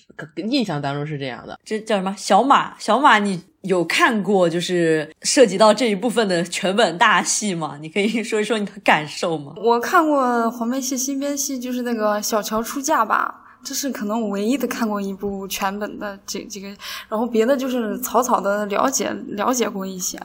[0.49, 1.59] 印象当中是这样的。
[1.65, 2.15] 这叫什么？
[2.17, 7.77] 小马，小马，你有看过就是涉及到这一部分的全本大戏吗？
[7.81, 9.53] 你可以说一说你的感受吗？
[9.63, 16.67] 我看过黄梅戏新编戏，就是那个小乔出嫁吧，这是可能我唯一的看过一部全本的这这个，
[17.07, 20.19] 然后别的就是草草的了解了解过一些。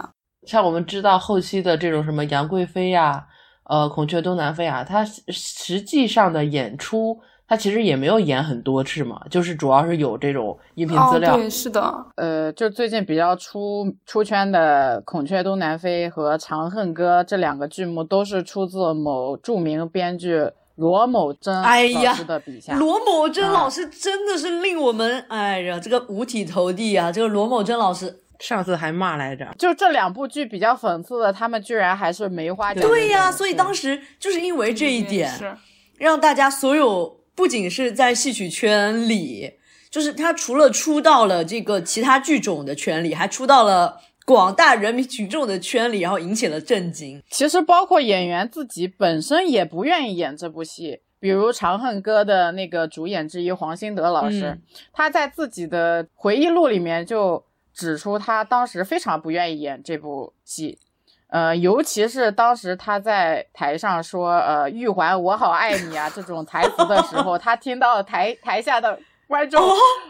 [0.47, 3.25] 像我们知道后期的这种什么杨贵妃呀、
[3.69, 11.35] 呃孔雀东南飞啊，它实际上的演出，它其实也没有演很多次嘛，就是主要是有这种音频资料。
[11.35, 22.75] 哦，对，是的，呃，就最近比较出出圈的《孔雀东南飞》和《长恨歌》这两个剧目，都是出自某著名编剧罗某珍哎呀老师的笔下。
[22.75, 27.11] 罗某珍啊老师真的是令我们，哎呀，这个五体投地啊！
[27.11, 35.57] 这个罗某真老师，上次还骂来着，就这两部剧比较讽刺的，他们居然还是梅花奖对呀、人所以当时就是因为这一点，是
[35.97, 39.53] 让大家所有不仅是在戏曲圈里，
[39.89, 47.23] 就是他除了出到了这个其他剧种的圈里，还出到了广大人民群众的圈里，然后引起了震惊。
[47.31, 60.77] 其实包括演员自己本身也不愿意演这部戏，比如《长恨歌》的那个主演之一黄兴德老师，嗯他在自己的回忆录里面就指出，他当时非常不愿意演这部戏。
[61.29, 69.61] 呃，尤其是当时他在台上说“呃，玉环，我好爱你啊”这种台词的时候，他听到台台下的观众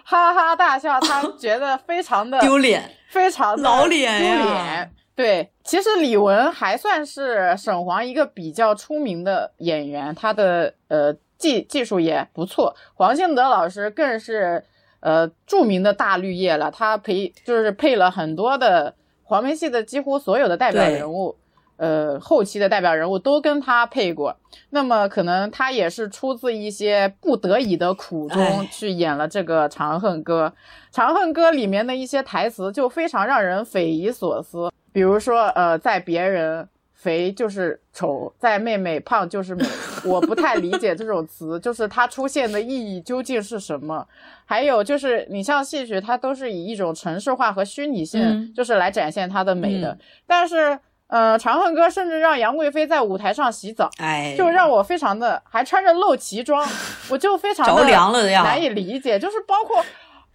[0.05, 4.95] 哈哈大笑，他觉得非常的丢脸，非常的老脸丢呀脸。
[5.17, 12.77] 对，其实李玟还算是沈黄一个比较出名的演员，他的呃技技术也不错。
[12.95, 14.65] 黄兴德老师更是
[15.01, 18.95] 呃著名的大绿叶了，他配就是配了很多的
[19.29, 21.37] 黄梅戏的几乎所有的代表人物。
[21.77, 24.37] 呃，后期的代表人物都跟他配过，
[24.71, 30.53] 那么可能他也是出自一些不得已的苦衷去演了这个《长恨歌》。
[30.97, 36.69] 《长恨歌》里面的一些台词就非常让人匪夷所思，比如说，呃，在别人
[37.09, 39.65] 肥就是丑，在妹妹胖就是美，
[40.05, 44.07] 我不太理解这种词，就是它出现的意义究竟是什么？
[44.45, 49.97] 还有就是，你像戏曲，它都是以一种城市化和虚拟性，就是来展现它的美的，
[50.27, 50.79] 但是。
[51.11, 56.63] 呃，《长恨歌》甚至让杨贵妃在舞台上洗澡，哎，就让我非常的还穿着露脐装，
[57.09, 59.19] 我就非常着凉了难以理解。
[59.19, 59.83] 就是包括，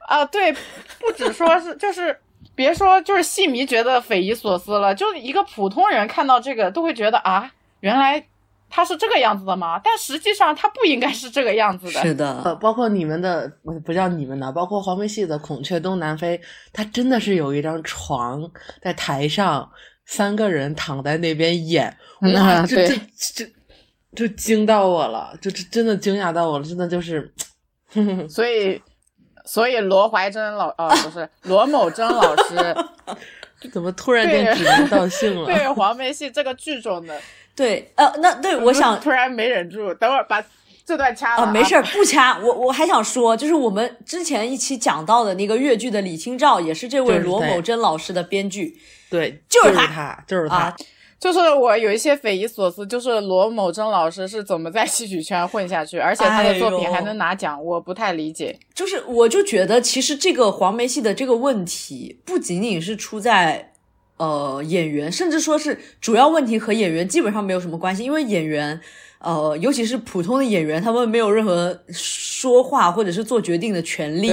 [0.07, 2.19] 啊，对，不止说是，就是
[2.55, 8.25] 别说，就是戏迷觉得匪夷所思了，就一个普通人看到这个都会觉得啊，原来
[8.69, 9.79] 他是这个样子的吗？
[9.83, 12.01] 但实际上他不应该是这个样子的。
[12.01, 13.51] 是的，呃，包括你们的
[13.85, 16.37] 不叫你们的，包括黄梅戏的《孔雀东南飞》，
[16.71, 18.49] 它真的是有一张床
[18.81, 19.69] 在台上。
[20.05, 21.87] 三个人躺在那边演，
[22.35, 22.97] 哇，这这
[23.33, 23.45] 这
[24.13, 27.33] 就惊到我了，就这真的惊讶到我了，真的就是，
[28.27, 28.81] 所以
[29.45, 32.75] 所以罗怀珍老啊不是罗某珍老师，
[33.71, 35.45] 怎么突然间指名道姓了？
[35.51, 37.19] 对黄梅戏这个剧种的，
[37.55, 40.43] 对呃那对我想突然没忍住，等会儿把
[40.85, 48.77] 这段掐了啊，没事不掐，我我还想说，就是我们之前一期讲到的那个越剧的李清照，也是这位罗某珍老师的编剧。
[49.09, 50.89] 对，就是他，就是他，就是
[51.59, 58.57] 我有一些匪夷所思，就是罗某珍老师是怎么在戏曲圈混下去，而且他的作品还能拿奖，我不太理解。
[58.73, 63.71] 就是，我就觉得其实这个黄梅戏的这个问题，不仅仅是出在
[64.17, 68.81] 呃演员，甚至说是主要问题和演员基本上没有什么关系，因为演员，
[69.19, 74.31] 呃，尤其是普通的演员，他们没有任何说话或者是做决定的权利。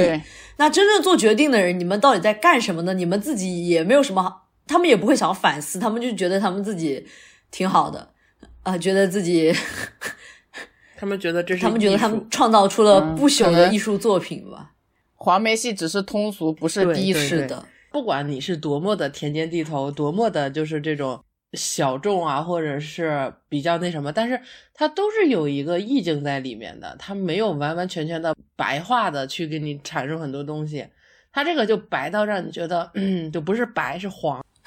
[0.57, 2.95] 那真正做决定的人，你们到底在干什么呢？
[2.95, 4.43] 你们自己也没有什么。
[4.71, 7.05] 他们也不会想反思，他们就觉得他们自己
[7.51, 8.09] 挺好的，
[8.62, 9.53] 啊，觉得自己，
[10.97, 14.71] 他们觉得这是他们觉得他们创造出了不朽的艺术作品吧。
[15.16, 17.66] 黄梅戏只是通俗，不是低俗的。
[17.91, 21.21] 不管你是多么的田间地头，多么的就是这种
[21.55, 24.41] 小众啊，或者是比较那什么，但是
[24.73, 30.87] 它都是有一个意境在里面的，它没有完完全全的白话的去给你阐述很多东西，
[31.33, 34.41] 它这个就白到让你觉得，嗯，就不是白是黄。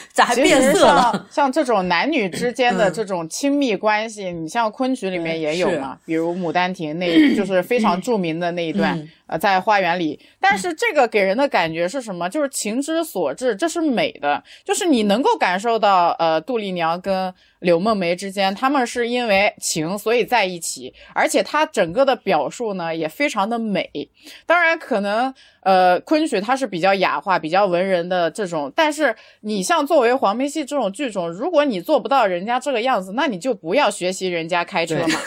[0.12, 1.26] 咋还变色了？
[1.30, 9.08] 像这种男女之间的这种亲密关系，你像昆曲里面也有嘛，比如《牡丹亭》那，就是非常著名的那一段。
[9.28, 12.26] 呃，在花园里，但是这个给人的感觉是什么？
[12.30, 24.08] 就是情之所至，这是美的，就是你能够感受到，呃，杜丽娘跟柳梦梅之间，他们是因为情所以在一起，而且它整个的表述呢也非常的美。
[24.46, 35.18] 当然，可能呃，昆曲它是比较雅化、比较文人的这种，但是你像作为黄梅戏这种剧种，如果你做不到人家这个样子，那你就不要学习人家开车嘛。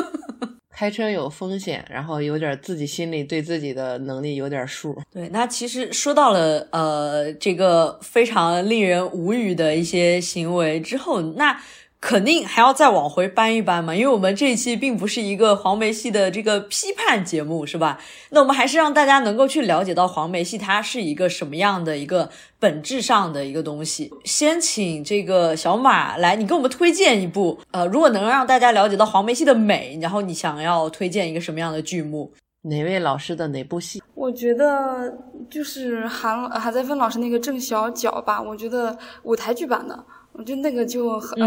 [0.70, 5.00] 开车有风险，然后有点自己心里对自己的能力有点数。
[5.10, 11.58] 对，那其实说到了呃这个非常令人无语的一些行为之后，那。
[12.02, 17.96] 肯定还要再往回搬一搬嘛，因为我们这一期并不是一个黄梅戏的这个批判节目，是吧？
[18.30, 22.28] 那我们还是让大家能够去了解到黄梅戏它是一个什么样的一个
[22.58, 24.10] 本质上的一个东西。
[24.24, 32.32] 先请这个小马来，你给我们推荐一部，呃，如果能让大家了解到黄梅戏的美，然后你想要推荐一个什么样的剧目？
[32.62, 34.02] 哪位老师的哪部戏？
[34.14, 35.16] 我觉得
[35.48, 41.38] 就是韩韩在芬老师那个郑小脚吧，我觉得舞台剧版的，我觉得那个就很。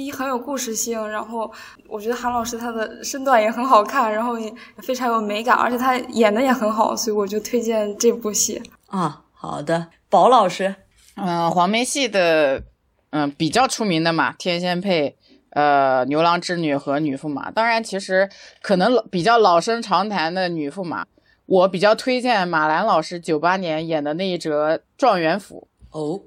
[0.00, 1.52] 第一很有故事性，然后
[1.86, 9.22] 我觉得韩老师他的身段也很好看，然后也非常有美感，而且他演的也很好，所以我就推荐这部戏啊。
[9.34, 10.74] 好的，宝老师，
[11.16, 12.62] 嗯，黄梅戏的，
[13.10, 15.10] 嗯，比较出名的嘛，《天仙配》、
[15.50, 17.50] 呃，《牛郎织女》和《女驸马》。
[17.52, 18.26] 当然，其实
[18.62, 21.04] 可能比较老生常谈的《女驸马》，
[21.44, 26.22] 我比较推荐马兰老师九八年演的那一折《状元府》哦，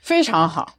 [0.00, 0.74] 非常好，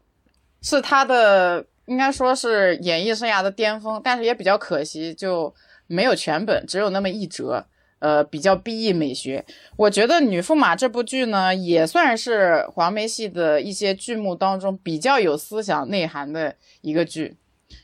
[0.62, 1.66] 是他的。
[1.88, 5.54] 应该说是演艺生涯的巅峰，但是也比较可惜，就
[5.88, 7.66] 没有全本，只有那么一折。
[8.00, 9.44] 呃，比较 B E 美学。
[9.76, 17.36] 我觉得《女驸马》这部剧呢，也算是黄梅戏的一些剧目当中比较有思想内涵的一个剧，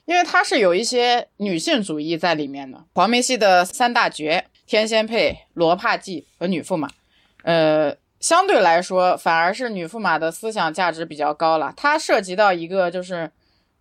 [0.05, 2.83] 因为它是有一些女性主义在里面的。
[2.93, 6.87] 黄梅戏的三大绝：天仙配、罗帕记和女驸马。
[7.43, 7.95] 呃。
[8.19, 11.73] 相对来说，反而是女驸马的思想价值比较高了。
[11.75, 13.29] 它涉及到一个就是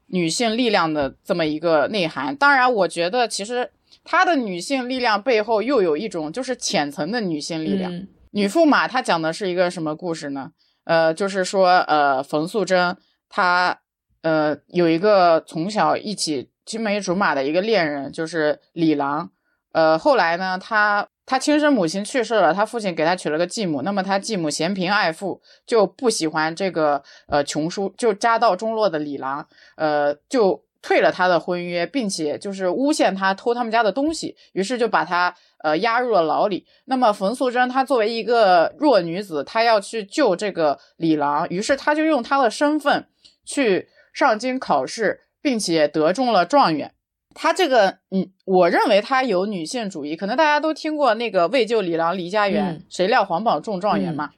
[0.07, 2.34] 女性力量的这么一个内涵。
[2.36, 3.70] 当然，我觉得其实
[4.05, 8.07] 她的女性力量背后又有一种就是浅层的女性力量。
[8.32, 10.53] 女驸马她讲的是一个什么故事呢？
[10.84, 12.96] 呃，就是说，呃，冯素贞
[13.28, 13.80] 她
[14.22, 19.30] 呃有一个从小一起青梅竹马的一个恋人，就是李郎。
[19.72, 21.09] 呃，后来呢，她。
[21.24, 23.82] 他亲生母亲去世了，他父亲给他娶了个继母。
[23.82, 29.46] 那么他继母嫌贫爱富，就不喜欢这个呃穷书就家道中落的李郎，
[29.76, 36.66] 呃，就退了他的婚约，并且就是诬陷他偷他们家的东西，于是就把他呃押入了牢里。
[36.86, 43.06] 那么冯素贞她作为一个弱女子，她要去救这个李郎，于是她就用她的身份
[43.44, 46.92] 去上京考试，并且得中了状元。
[47.34, 54.30] 他这个，嗯，我认为他有女性主义，可能大家都听过那个为救李郎离家园，谁料皇榜中状元嘛，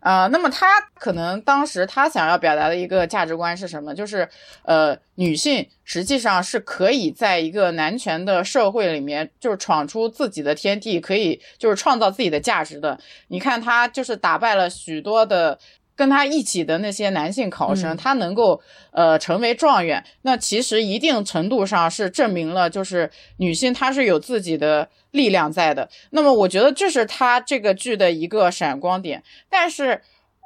[0.00, 3.94] 啊，那么他可能当时他想要表达的一个价值观是什么？
[3.94, 4.28] 就是，
[4.64, 12.98] 呃，女性实际上是可以在一个男权的社会里面，就是闯出自己的天地，可以就是创造自己的价值的。
[13.28, 15.58] 你看他就是打败了许多的。
[15.94, 18.60] 跟他一起的那些男性考生，他能够
[18.92, 25.88] 呃成为状元，那其实一定程度上是证明了，就是女性她是有自己的力量在的。
[26.10, 29.22] 那么我觉得这是他这个剧的一个闪光点。
[29.50, 30.00] 但是，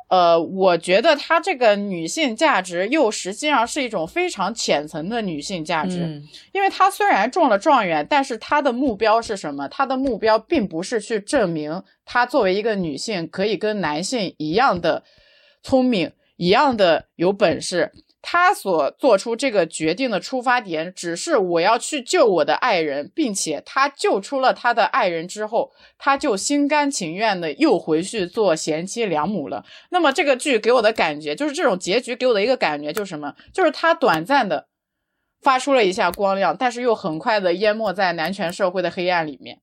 [0.09, 6.22] 呃，我觉得她这个女性价值又实际上是一种非常浅层的女性价值，
[6.53, 9.68] 因为她虽然中了状元，但是她的目标是什么？
[9.68, 15.05] 她的目标并不是去证明她作为一个女性可以跟男性一样的。
[15.67, 17.91] 聪明一样的有本事，
[18.23, 29.64] 他所做出这个决定的出发点只是我要去救我的爱人，并且他救出了他的爱人之后，他就心甘情愿的又回去做贤妻良母了。
[29.91, 33.35] 那么这个剧给我的感觉就是这种结局给我的一个感觉就是什么？
[33.53, 34.69] 就是他短暂的
[35.43, 39.59] 发出了一下光亮，但是又很快的淹没在男权社会的黑暗里面。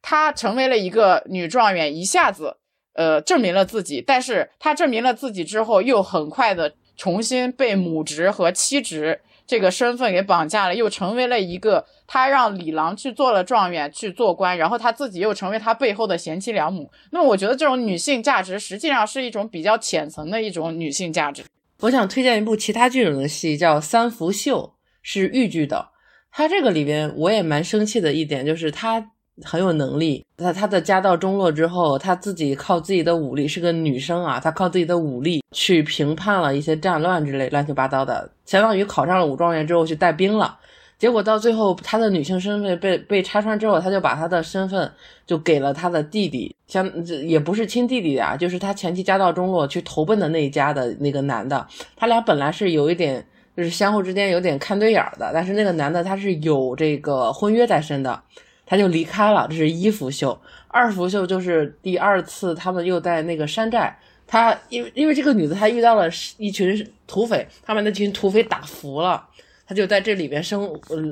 [0.00, 2.58] 他成为了一个女状元，一下子。
[2.96, 16.90] 呃，证明了自己，但是他证明了自己之后，又很快的重新被母职和妻职这个身份给绑架了，又成为了一个他让李郎去做了状元去做官，然后他自己又成为他背后的贤妻良母。
[17.12, 21.44] 那么，我觉得这种女性价值实际上是一种比较浅层的一种女性价值。
[21.80, 24.62] 我想推荐一部其他剧种的戏，叫《三福秀》，
[25.02, 25.90] 是豫剧的。
[26.32, 29.12] 它这个里边我也蛮生气的一点就是它。
[29.44, 40.58] 很有能力，他他的家道中落之后，他自己靠自己的武力，是个女生啊，她靠自己的武力去平叛了一些战乱之类乱七八糟的，相当于考上了武状元之后去带兵了。
[40.98, 44.90] 结果到最后，她的女性身份被被拆穿之后，他就把她的身份
[45.26, 51.66] 就给了他的弟弟，相也不是亲弟弟啊，就是他前期家道中落去投奔的那一家的那个男的。
[51.94, 53.22] 他俩本来是有一点
[53.54, 58.22] 就是相互之间有点看对眼的，但是那个男的他是有这个婚约在身的。
[58.66, 60.38] 他就离开了，这是一福秀。
[60.68, 63.98] 二福秀就是第二次，他们又在那个山寨。
[64.26, 69.24] 他因为因为这个女的，她遇到了一群土匪，他把那群土匪打服了，
[69.68, 70.68] 他就在这里边生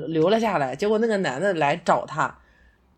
[0.09, 0.75] 留了下来。
[0.75, 2.37] 结果那个男的来找他，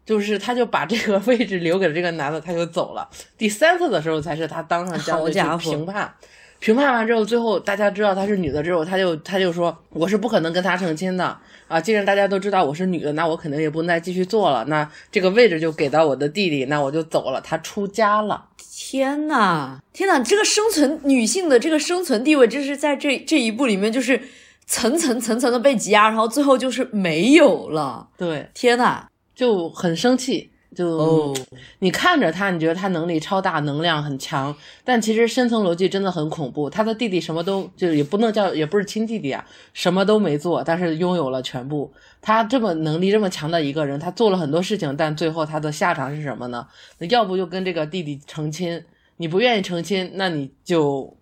[0.03, 3.07] 就是他就把这个 位置留给了这个男的，他就走了。
[3.37, 6.11] 第三次的时候才是他当上将军去评判。
[6.59, 11.37] 评判完之后，最后大家知道她是女的之后，他就他就说我是不可能跟她成亲的
[11.67, 11.81] 啊！
[11.81, 14.63] 既然大家都知道我是女的，那我肯定也不能再继续做了。
[14.65, 17.41] 那这个位置就给到我的弟弟，那我就走了。
[17.41, 18.45] 他出家了。
[18.79, 24.21] 天呐，天呐，这个生存女性的这个生存地位，这是在这这一步里面，就是
[24.65, 28.07] 层层层层的被挤压，然后最后就是没有了。
[28.17, 30.51] 对，天呐，就很生气。
[30.77, 31.35] 就
[31.79, 36.69] 你看着他，你觉得他能力超大，能量很强，但其实深层逻辑真的很恐怖。
[36.69, 41.91] 他的弟弟什么都就也不能叫，也不是亲弟弟啊，什么都没做，但是拥有了全部。
[42.21, 46.67] 他这么能力这么强的一个人，他做了很多事情，但最后他的下场是什么呢？
[46.99, 48.79] 那要不就跟这个弟弟成亲，
[49.15, 51.17] 你不愿意成亲，那你就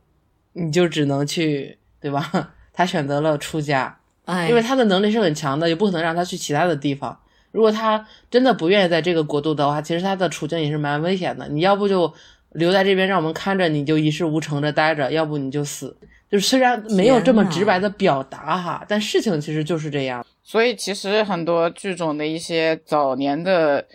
[0.51, 2.51] 你就只能去，对吧？
[2.74, 7.18] 他选择了出家，哎，因为他的能力是很强的，也不可能让他去其他的地方。
[7.56, 11.47] 如果他真的不愿意在这个国度的话，其实他的处境也是蛮危险的。
[11.47, 12.14] 你要不就
[12.51, 15.95] 留在这边让我们看着，你就一事无成的待着；要不你就死。
[16.30, 20.26] 就是虽然没有这么直白的表达哈，但事情其实就是这样。
[20.43, 23.86] 所以其实很多剧种的一些早年的，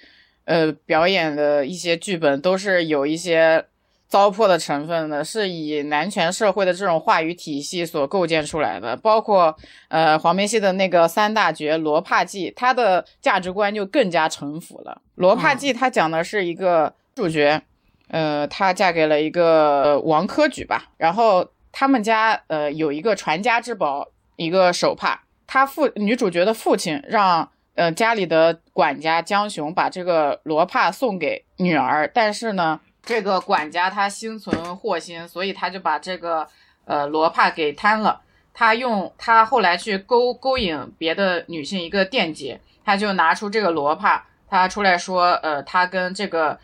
[0.47, 3.67] 呃，表演的一些剧本都是有一些。
[4.11, 9.57] 糟粕的成分呢，是以男权社会的这种话语体系所构建出来的，包括
[9.87, 15.01] 呃黄梅戏的那个三大绝罗帕记，他的价值观就更加城府了。
[15.15, 17.63] 罗帕记他讲的是一个主角，
[18.09, 25.23] 呃，她嫁给了一个王科举吧，然后他们家呃有一个传家之宝，一个手帕。
[25.47, 32.81] 她父女主角的父亲让呃家里的管家江雄把这个罗帕送给女儿，但是呢，
[33.11, 36.47] 这个管家他心存祸心，所以他就把这个
[36.85, 38.21] 呃罗帕给贪了。
[38.55, 46.57] 他用他后来去勾勾引别的女性一个电解，他就拿出这个罗帕，他出来说，呃，他跟这个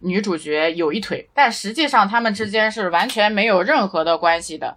[0.00, 4.76] 女主角有一腿，但实际上他们之间是完全没有任何的关系的。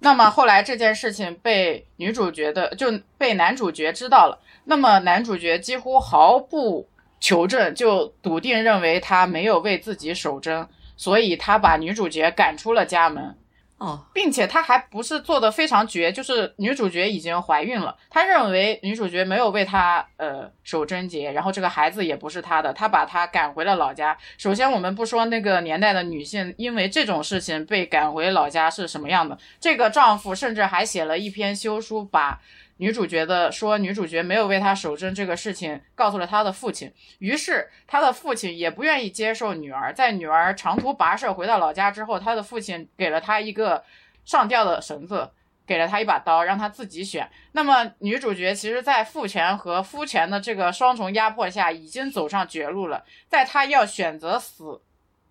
[0.00, 6.86] 那么后来这件事情被女主角的就被男主角知道了，那么男主角几乎毫不
[7.20, 13.36] 求证，就笃定认为他没有为自己守贞，所以他把女主角赶出了家门。
[13.78, 24.18] 哦，并且他还不是做的非常绝，就是女主角已经怀孕了，他认为女主角没有为他呃守贞洁，然后这个孩子也不是他的，他把她赶回了老家。
[24.36, 32.40] 首先，我们不说那个年代的女性因为这种事情被赶回老家是什么样的，这个丈夫甚至还写了一篇休书把。
[32.78, 39.92] 女主角的说，女主角没有为他守贞这个事情告诉了他的父亲，于是他的父亲也不愿意接受女儿。
[39.92, 43.84] 在女儿长途跋涉回到老家之后，他的父亲给了他一个
[44.24, 45.30] 上吊的绳子，
[45.66, 47.28] 给了他一把刀，让他自己选。
[47.52, 53.04] 那么女主角其实，在父权和夫权的这个双重压迫下，已经走上绝路了。
[53.28, 54.80] 在她要选择死、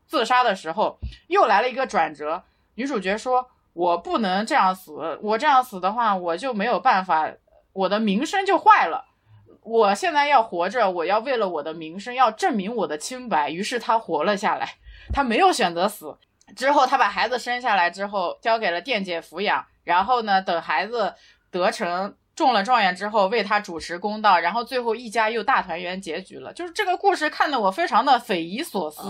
[0.05, 2.43] 自杀的时候，又来了一个转折。
[2.75, 3.51] 女主角说。
[3.77, 7.31] 我不能这样死，我这样死的话，我就没有办法，
[7.73, 9.05] 我的名声就坏了。
[9.61, 13.51] 我现在要活着，我要为了我的名声，要证明我的清白。
[13.51, 14.67] 于是他活了下来，
[15.13, 16.17] 他没有选择死。
[16.55, 19.63] 之后他把孩子生下来之后，交给了店姐抚养。
[19.83, 21.13] 然后呢，等孩子
[21.51, 22.15] 得成。
[22.37, 26.53] 中了状元之后，为他主持公道，然后最后一家又大团圆结局了。
[26.53, 29.01] 就是这个故事看得我非常的匪夷所思，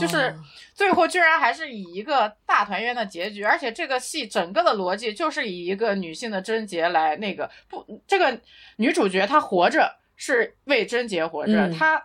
[0.00, 0.32] 就是
[0.72, 8.38] 最后居然还是以一个大团圆的结局，而且这个戏整个的逻辑就是以一个女性的贞洁来那个不，这个
[8.76, 12.00] 女主角她活着是为贞洁活着，她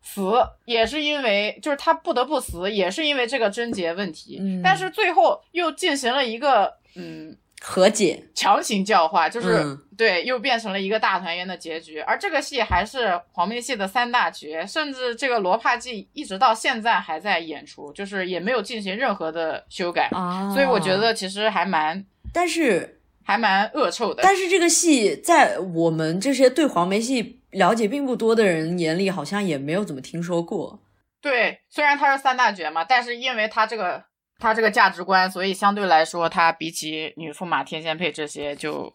[0.00, 0.32] 死
[0.64, 7.36] 也是因为就是她不得不死，也是因为这个贞洁问题，但是最后又进行了一个嗯。
[7.60, 9.64] 和解，强行教化，就是
[9.96, 11.98] 对，又变成了一个大团圆的结局。
[12.00, 20.10] 而这个戏还是黄梅戏的三大绝，甚至这个罗帕记一直到现在还在演出，就是也没有进行任何的修改。
[20.52, 24.22] 所以我觉得其实还蛮，但是还蛮恶臭的。
[24.22, 30.80] 但是这个戏在我们这些对黄梅戏了解并不多的人眼里，好像也没有怎么听说过。
[31.22, 34.04] 对，虽然它是三大绝嘛，但是因为它这个。
[34.38, 38.92] 他这个价值观，所以相对来说，他比起女驸马、天仙配这些，就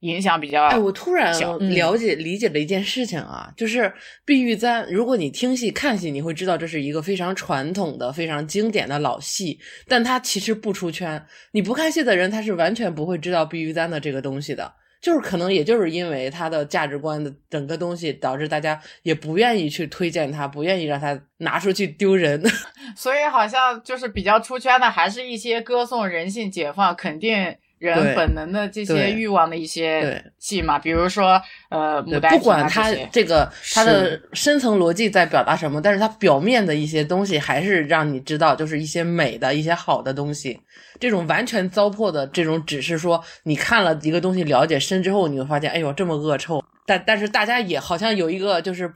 [0.00, 0.64] 影响比较。
[0.66, 1.32] 哎，我突然
[1.70, 3.92] 了解理解了一件事情啊，就是
[4.24, 4.86] 碧玉簪。
[4.92, 11.24] 如果你听戏看戏，你会知道这是一个非常传统的、非常经典的老戏，但它其实不出圈。
[11.52, 14.74] 你不看戏的人，他是完全不会知道碧玉簪的这个东西的。
[15.04, 22.42] 就是可能，也就是因为他的价值观的整个东西，导致大家也不愿意去推荐他，不愿意让他拿出去丢人。
[22.96, 27.54] 所以好像就是比较出圈的，还是一些歌颂人性解放、肯定。
[27.78, 40.58] 人本能的这些欲望的一些戏嘛，比如说呃，不管他这个他的深层逻辑在表达什么，但是他表面的一些东西还是让你知道，就是一些美的一些好的东西。
[40.98, 46.64] 这种完全糟粕的这种，只是说你看了一个东西了解深之后，你会发现，哎呦这么恶臭。
[46.86, 48.90] 但但是大家也好像有一个就是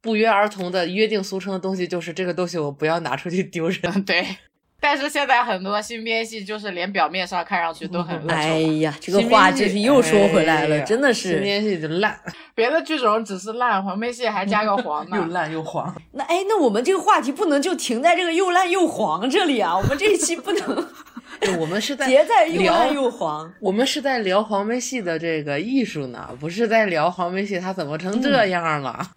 [0.00, 3.78] 不约而同的约定俗成的东西，就是这个东西我不要拿出去丢人。
[4.04, 4.24] 对。
[4.84, 12.18] 但是现在很多新编戏就是连表面上看上去都很恶哎呀，这个话就是又说回来了，真的是新编戏就烂，
[12.52, 15.94] 别的剧种只是烂，黄梅戏还加个黄呢， 又烂又黄。
[16.10, 19.78] 那哎，那我们这个话题不能就停在这个又烂又黄这里啊？
[19.78, 20.88] 我们这一期不能，
[21.60, 29.12] 我们是在别在又烂又黄，我们是在聊黄梅戏的这个艺术呢，不是在聊黄梅戏它怎么成这样了。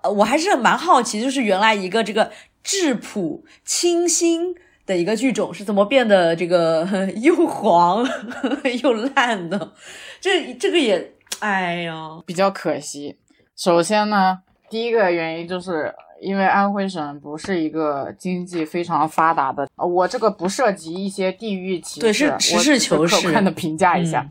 [0.00, 2.32] 呃，我还是蛮好奇，就是原来一个这个
[2.64, 4.54] 质朴清新。
[4.90, 6.84] 的一个剧种是怎么变得这个
[7.22, 8.04] 又黄
[8.82, 9.72] 又烂的？
[10.20, 13.16] 这这个也，哎呀，比较可惜。
[13.56, 19.68] 首先呢，第一个原因就是因为安徽省不是一个经济非常发达的。
[19.76, 24.28] 我这个不涉及一些地域歧视，对，是实事求是客观的评价一下。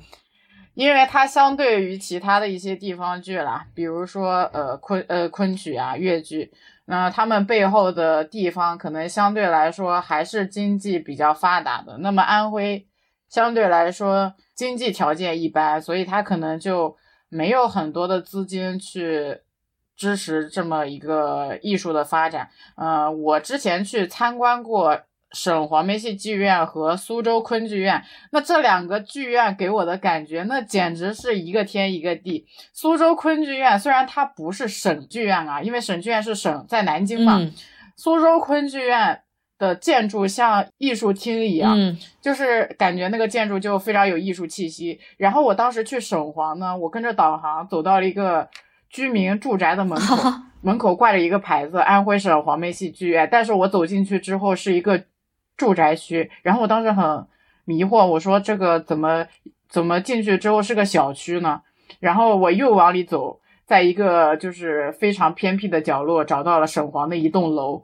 [0.73, 6.51] 因为它相对于其他的一些地方剧啦，比如说呃昆呃昆曲啊越剧。
[6.89, 11.99] 那他们背后的地方可能相对来说还是经济比较发达的。
[11.99, 12.87] 那么安徽
[13.29, 16.97] 相对来说经济条件一般，所以他可能就
[17.29, 19.39] 没有很多的资金去
[19.95, 22.49] 支持这么一个艺术的发展。
[22.75, 24.99] 呃，我之前去参观过
[25.31, 28.03] 省黄梅戏剧院和苏州昆剧院。
[28.31, 32.45] 那这两个剧院给我的感觉，那简直是一个天一个地。
[32.73, 37.39] 苏州昆剧院虽然它不是省剧院啊，因为省剧院是省在南京嘛，
[37.95, 39.21] 苏州昆剧院。
[39.59, 41.77] 的建筑像艺术厅一样，
[42.21, 44.97] 就是感觉那个建筑就非常有艺术气息。
[45.17, 48.47] 然后我当时去省黄呢，我跟着导航走到了一个
[48.89, 50.15] 居民住宅的门口，
[50.63, 55.03] 门口挂着一个牌子“安徽省黄梅戏剧院”，但是我走进去之后是一个
[55.59, 57.27] 住宅区，然后我当时很
[57.65, 59.27] 迷惑，我说这个怎么
[59.67, 61.61] 怎么进去之后是个小区呢？
[61.99, 67.83] 然后我又往里走，在一个就是非常偏僻的角落找到了省黄的一栋楼。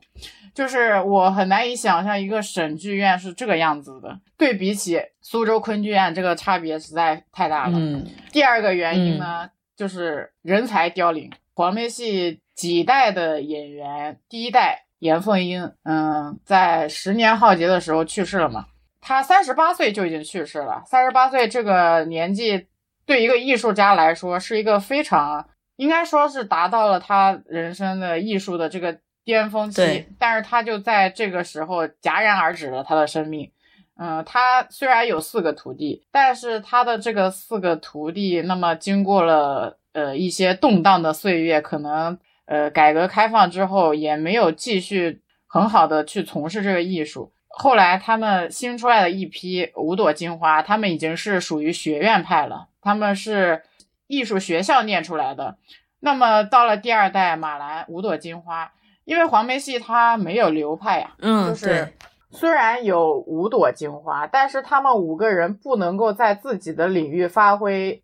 [0.53, 7.77] 就是我很难以想象一个省剧院是这个样子的，对比起苏州昆剧院，这个差别实在太大了。
[7.77, 18.65] 嗯，第二个原因呢，就是人才凋零，黄梅戏几代的演员，第一代严凤英，嗯，在十年浩劫的时候去世了嘛，
[19.01, 22.67] 他三十八岁就已经去世了，三十八岁这个年纪，
[23.05, 28.97] 对一个艺术家来说是一个非常，应该说是达到了他人生的艺术的这个。
[29.25, 33.51] 巅峰期，但是他就在这个时候戛然而止了他的生命。
[33.97, 42.15] 嗯，他虽然有四个徒弟，但是他的这个四个徒弟，那么经过了呃一些动荡的岁月，可能
[42.45, 47.31] 呃改革开放之后也没有继续很好的去从事这个艺术。
[47.47, 53.63] 后来他们新出来的一批五朵金花，他们已经是属于学院派了，他们是
[54.07, 55.57] 艺术学校念出来的。
[55.99, 58.71] 那么到了第二代马兰五朵金花。
[59.05, 61.93] 因为黄梅戏它没有流派呀，嗯，就是
[62.31, 68.01] 虽然有五朵金花，但是他们五个人不能够在自己的领域发挥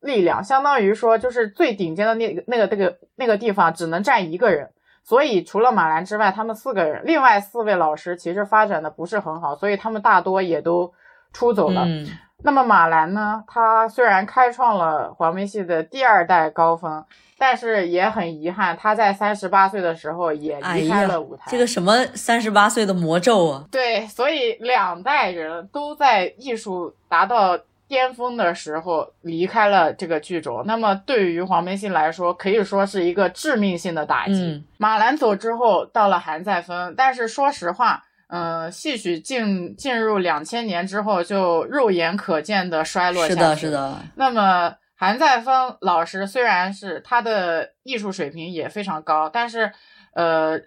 [0.00, 4.70] 力量，相当于说就是最顶尖的那个那个那个那个地方只能站一个人，
[5.04, 10.92] 所以除了马兰之外，他们四个人，另外四位老师其实发展的不是很好，所以他们大多也都
[11.32, 11.84] 出走了。
[11.84, 12.06] 嗯
[12.42, 17.04] 那么马兰呢，他虽然开创了黄梅戏的第二代高峰。
[17.42, 21.44] 但是也很遗憾，他在三十八岁的时候也离开了舞台。
[21.46, 23.64] 这个什么三十八岁的魔咒啊？
[23.70, 27.58] 对，所以两代人都在艺术达到
[27.90, 30.62] 巅峰的时候离开了这个剧种。
[30.64, 34.64] 那么对于黄梅戏来说，可以说是一个致命性的打击。
[34.78, 43.34] 马兰走之后，到了韩再芬，但是说实话，嗯，戏曲进进入两千年之后，就肉眼可见的衰落下去。
[43.34, 43.98] 是的，是的。
[44.14, 44.76] 那么。
[45.02, 49.72] 韩再芬老师虽然是他的艺术水平也非常高，但是，
[50.12, 50.60] 呃，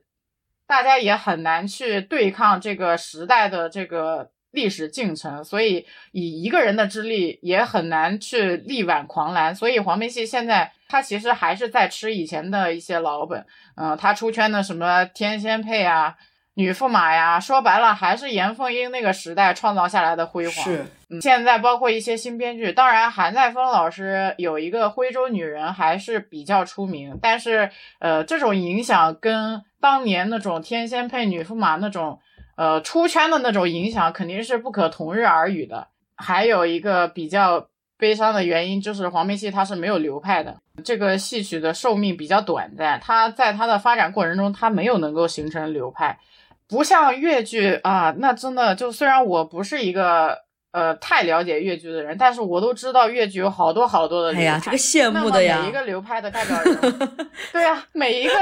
[0.66, 9.54] 大家也很难去对抗这个时代的这个历史进程，所以以一个人的之力也很难去力挽狂澜。
[9.54, 13.46] 所以黄梅戏现在他其实还是在吃以前的一些老本，
[13.76, 16.16] 嗯，他出圈的什么天仙配啊。
[16.56, 20.64] 女驸马呀，说白了还是严凤英那个时代创造下来的辉煌。
[20.64, 20.86] 是，
[21.20, 32.20] 现在包括一些新编剧，当然韩再峰老师有一个徽州女人还是比较出名，但是呃，这种影响跟当年那种天仙配女驸马那种
[32.56, 35.88] 呃出圈的那种影响肯定是不可同日而语的。
[36.16, 46.20] 还有一个比较悲伤的原因就是黄梅戏它是没有流派的，这个戏曲的寿命比较短暂，它在它的发展过程中它没有能够形成流派。
[46.68, 50.40] 不像越剧啊，那真的就虽然我不是一个
[50.72, 54.42] 呃太了解越剧的人，但是我都知道越剧有好多好多的流派。
[54.42, 55.60] 哎呀，这个羡慕的呀！
[55.62, 57.10] 每一个流派的代表人，
[57.52, 58.34] 对呀，每一个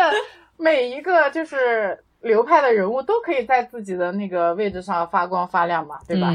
[0.57, 6.33] 每一个就是流派的人物都可以在自己的那个位置上发光发亮嘛，对吧？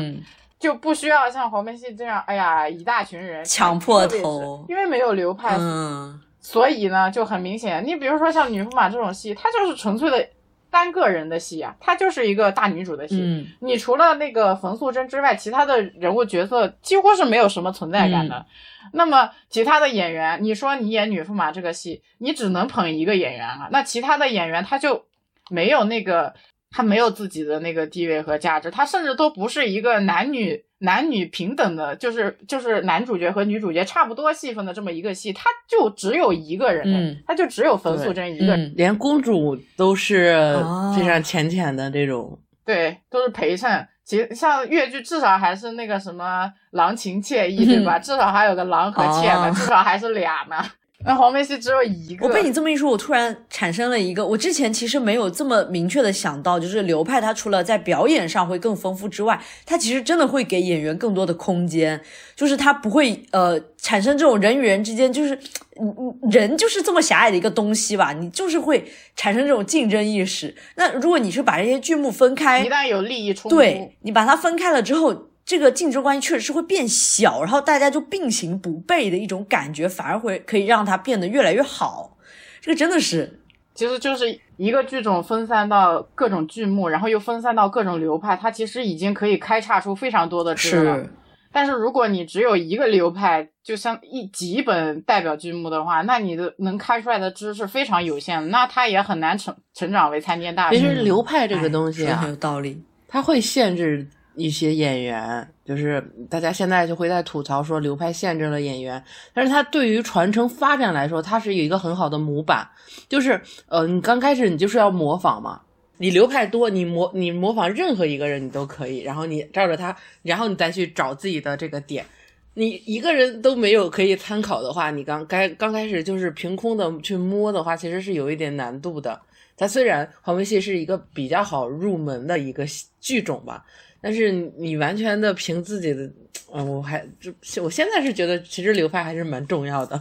[0.58, 7.84] 就不需要像黄梅戏这样，哎呀，一大群人抢破头，因为没有流派，嗯，所以呢就很明显。
[7.86, 10.28] 你比如说像女驸马这种戏，它就是纯粹的。
[10.68, 13.18] 单个人的戏啊，它就是一个大女主的戏。
[13.22, 18.44] 嗯，你除了那个冯素珍之外，其他的人物角色几乎是没有什么存在感的。
[18.92, 23.68] 那么其他的演员，你说你演女驸马这个戏，你只能捧一个演员啊。
[23.70, 25.06] 那其他的演员他就
[25.50, 26.34] 没有那个，
[26.70, 30.64] 他没有自己的那个地位和价值，他甚至都不是一个男女。
[30.80, 40.54] 男女平等的，就是就是男主角和女主角差不多戏份的这么一个戏，他就只有一个人，他就只有冯素珍一个人，连公主都是
[40.94, 43.88] 非常浅浅的这种，对，都是陪衬。
[44.04, 47.98] 其实像越剧，至少还是那个什么郎情妾意，对吧？
[47.98, 50.62] 至少还有个郎和妾呢，至少还是俩呢。
[51.06, 52.26] 那黄梅戏只有一个。
[52.26, 62.00] 我被你这么一说，我突然产生了一个，我之前其实没有这么明确的想到，就是流派它除了在表演上会更丰富之外，它其实真的会给演员更多的空间，
[62.34, 65.34] 就是它不会呃产生这种人与人之间，就是
[65.80, 68.84] 嗯嗯人就是这么狭隘的一个东西吧，你就是会
[69.14, 70.54] 产生这种竞争意识。
[70.74, 75.28] 那如果你是把这些剧目分开，一旦有利益冲突，对你把它分开了之后。
[75.46, 82.18] 这个竞争关系确实是会变小，然后大家就并行不悖的一种感觉，反而会可以让它变得越来越好。
[82.60, 83.38] 这个真的是，
[83.72, 91.06] 其实就是一个剧种分散到各种剧目，然后又分散到各种流派，它其实已经可以开叉出非常多的支了。
[91.52, 104.04] 但是如果你只有一个流派，就像一几本代表剧目的话，那你的能开出来的支是非常有限的，那它也很难成成长为参天大树其实流派这个东西很有道理，它会限制。
[104.36, 112.68] 一些演员，就是大家现在就会在吐槽说流派限制了演员，但是他对于传承发展来说，它是有一个很好的模板，
[113.08, 115.62] 就是呃，你刚开始你就是要模仿嘛，
[115.96, 122.04] 你流派多，你模你模仿任何一个人你都可以，然后你照着他，然后你再去找自己的这个点，
[122.52, 129.18] 你一个人都没有可以参考的话，你刚该刚开始就是凭空的去摸的话，其实是有一点难度的。
[129.56, 132.66] 它虽然黄梅戏是一个比较好入门的一个
[133.00, 133.64] 剧种吧。
[134.06, 136.08] 但是你完全的凭自己的，
[136.54, 140.00] 嗯，我还就我现在是觉得其实流派还是蛮重要的，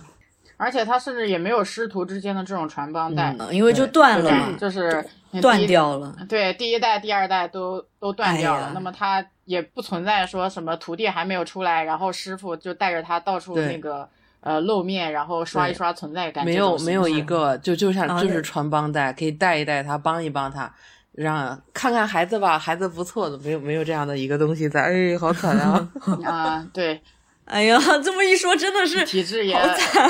[0.58, 5.04] 而且他甚至也没有师徒之间的这种传帮带，因为就断了嘛，就是
[5.42, 6.16] 断掉了。
[6.30, 14.08] 对，第一代、第二代都都断掉了，那么他也不存在说什么徒弟还没有出来，然后师傅就带着他到处那个
[14.42, 16.46] 呃露面，然后刷一刷存在感。
[16.46, 20.72] 没有没有一个就就像就是传帮带，可以带一带他，帮一帮他。
[21.18, 25.90] 让看看孩子吧，孩子不错的，没有没有这样的一个东西在，哎，好惨啊！
[26.26, 27.02] 啊，对，
[27.46, 30.10] 哎呀，这么一说，真的是体质也好惨。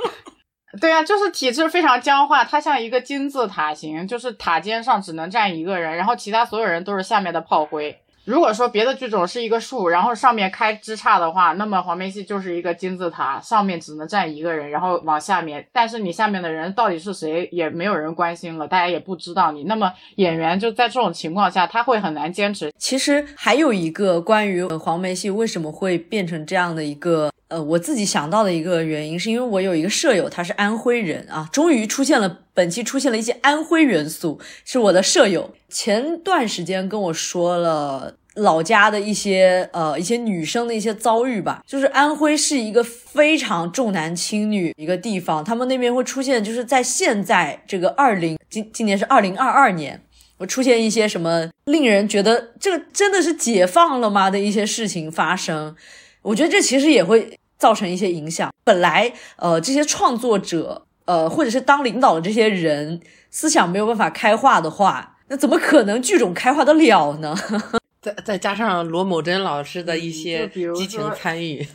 [0.80, 7.96] 对啊，就是体质非常僵化，它像一个金字塔形，就是塔尖上只能站一个人，然后其他所有人都是下面的炮灰。
[8.24, 19.64] 如果说别的剧种是一个树，然后上面开枝杈的话，那么黄梅戏就是一个金字塔，上面只能站一个人，然后往下面，但是你下面的人到底是谁，也没有人关心了，大家也不知道你。
[19.64, 22.72] 那么演员就在这种情况下，他会很难坚持。
[22.78, 35.54] 其实还有一个关于黄梅戏为什么会变成这样的一个，呃，我自己想到的一个原因，是因为我有一个舍友，他是安徽人啊，终于出现了，本期出现了一些安徽元素，是我的舍友。
[35.68, 50.02] 前段时间跟我说了老家的一些呃一些女生的一些遭遇吧，就是安徽是一个非常重男轻女一个地方，他们那边会出现就是在现在这个二零今今年是二零二二年，
[50.38, 55.76] 会出现一些什么令人觉得这个真的是解放了吗的一些事情发生，
[56.22, 58.52] 我觉得这其实也会造成一些影响。
[58.62, 63.00] 本来呃这些创作者呃或者是当领导的这些人
[63.30, 65.16] 思想没有办法开化的话。
[65.28, 67.34] 那怎么可能剧种开化得了呢？
[68.02, 70.46] 再再加上罗某珍老师的一些
[70.76, 71.66] 激情参与，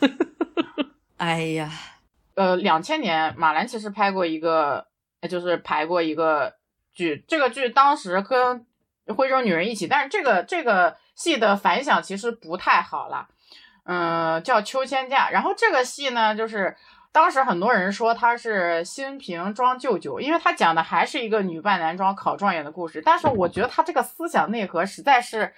[1.18, 1.72] 哎呀，
[2.36, 4.86] 呃，两千年马兰其实拍过一个，
[5.28, 6.54] 就是排过一个
[6.94, 8.64] 剧，这个剧当时跟
[9.16, 13.28] 《徽州女人》一起，但是这个这个戏的反响其实不太好了，
[13.90, 16.76] 嗯，叫《秋千架》，然后这个戏呢，就是。
[17.12, 23.02] 当时很多人说他是新瓶装旧酒，因为他讲的还是一个女扮男装考状元的故事。
[23.04, 25.52] 但是我觉得他这个思想内核实在是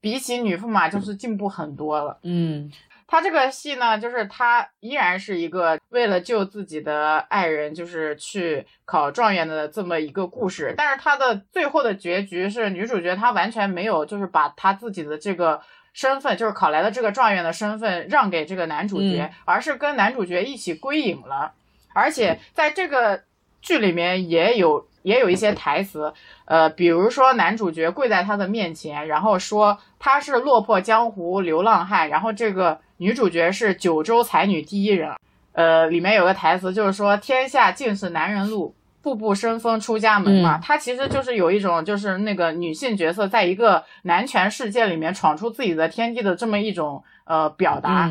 [0.00, 2.20] 比起女驸马就是进步很多了。
[2.22, 2.70] 嗯，
[3.08, 10.72] 他这个戏呢，就是他依然是一个为了救自己的爱人，就是去考状元的这么一个故事。
[10.76, 15.60] 但是他的最后的结局是女主角她完全没有就是把她自己的这个。
[15.96, 21.52] 身份就是考来的这个状元的身份让给这个男主角，而是跟男主角一起归隐了。
[21.94, 23.22] 而且在这个
[23.62, 26.12] 剧里面也有也有一些台词，
[26.44, 35.14] 呃，比如说男主角跪在他的面前，然后说他是落魄江湖流浪汉，然后这个女主角是九州才女第一人。
[35.52, 38.74] 呃，里面有个台词就是说天下尽是男人路。
[39.06, 48.10] 步步生风出家门嘛，它其实就是有一种就是那个女性角色在一个男权世界里面闯出自己的天地的这么一种呃表达。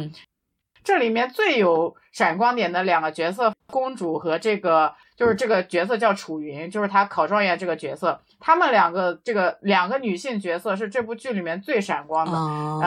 [0.86, 12.38] 这里面最有闪光点的两个角色，公主和这个就是这个角色叫楚云，就是她考状元这个角色，他们两个这个两个女性角色是这部剧里面最闪光的。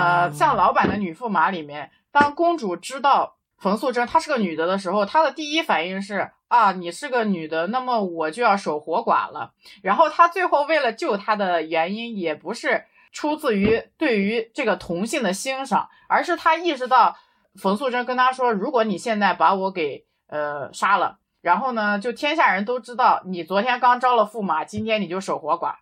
[0.00, 6.30] 呃，像老版的女驸马里面，当公主知道冯素贞她是个女的的时候，她的第一反应是。
[6.48, 9.52] 啊，你是个女的，那么我就要守活寡了。
[9.82, 17.14] 然后他最后为了救她的原因，也不是出自于对于这个同性的欣赏，而是他意识到
[17.56, 25.74] 冯素贞跟他说，如果你现在把我给呃杀了，然后呢，就天下人都知道你昨天刚招了驸马，今天你就守活寡，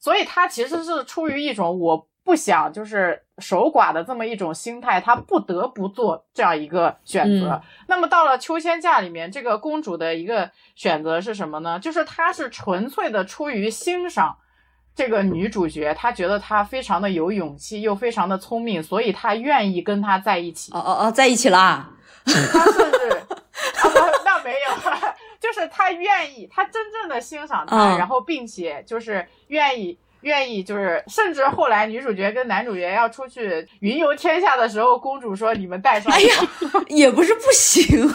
[0.00, 7.50] 所以他其实是出于一种我不想就是守寡的这么一种心态，他不得不做这样一个选择。
[7.50, 11.78] 嗯那么到了秋千架里面，这个公主的一个选择是什么呢？
[11.78, 14.36] 就是她是纯粹的出于欣赏。
[14.94, 20.70] 这个女主角，她觉得她非常的有勇气，又非常的聪明，所以她愿意跟她在一起。
[20.72, 21.90] 哦哦哦，在一起啦！
[22.24, 23.26] 她甚至啊
[23.82, 23.88] 不，
[24.24, 24.92] 那没有，
[25.40, 29.98] 就是他愿意，他真正的欣赏他，嗯然后并且就是愿意。
[30.22, 36.16] 愿意就是，甚至后来女主角跟男主角要出去云游天下的时候，公主说：“你们带上我。
[36.16, 36.34] 哎呀，
[36.88, 37.84] 也不是不行。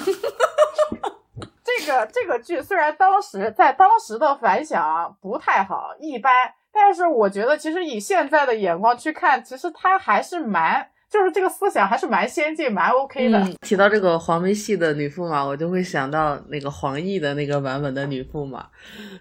[1.63, 6.33] 这个这个剧虽然当时在当时的反响不太好，一般，
[6.73, 13.39] 但是我觉得其实以现在的眼光去看，其实它还是蛮，就是这个思想还是蛮先进、蛮 OK 的。
[13.39, 18.65] 嗯提到这个黄梅戏的女驸马，我就会想到那个黄奕的那个版本的女驸马，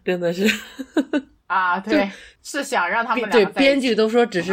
[0.05, 0.45] 真的是
[1.47, 2.11] 啊， 对，
[2.43, 4.53] 是想让他们两对编剧都说只是、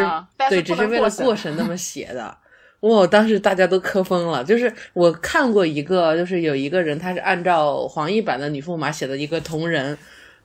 [0.49, 2.38] 对，只是为了过审过审那么写的。
[2.81, 4.43] 哇，当时大家都磕疯了。
[4.43, 9.97] 就是我看过一个，就是有一个人他是按照黄奕版的女驸马写的一个同人，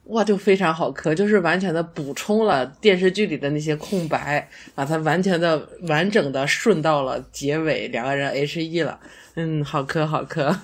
[0.08, 8.98] 哇，就非常好磕，就是完全的补充了电视剧里的那些空白，把它完全的完整的顺到了结尾，两个人 H E 了。
[9.36, 10.56] 嗯，好磕好磕。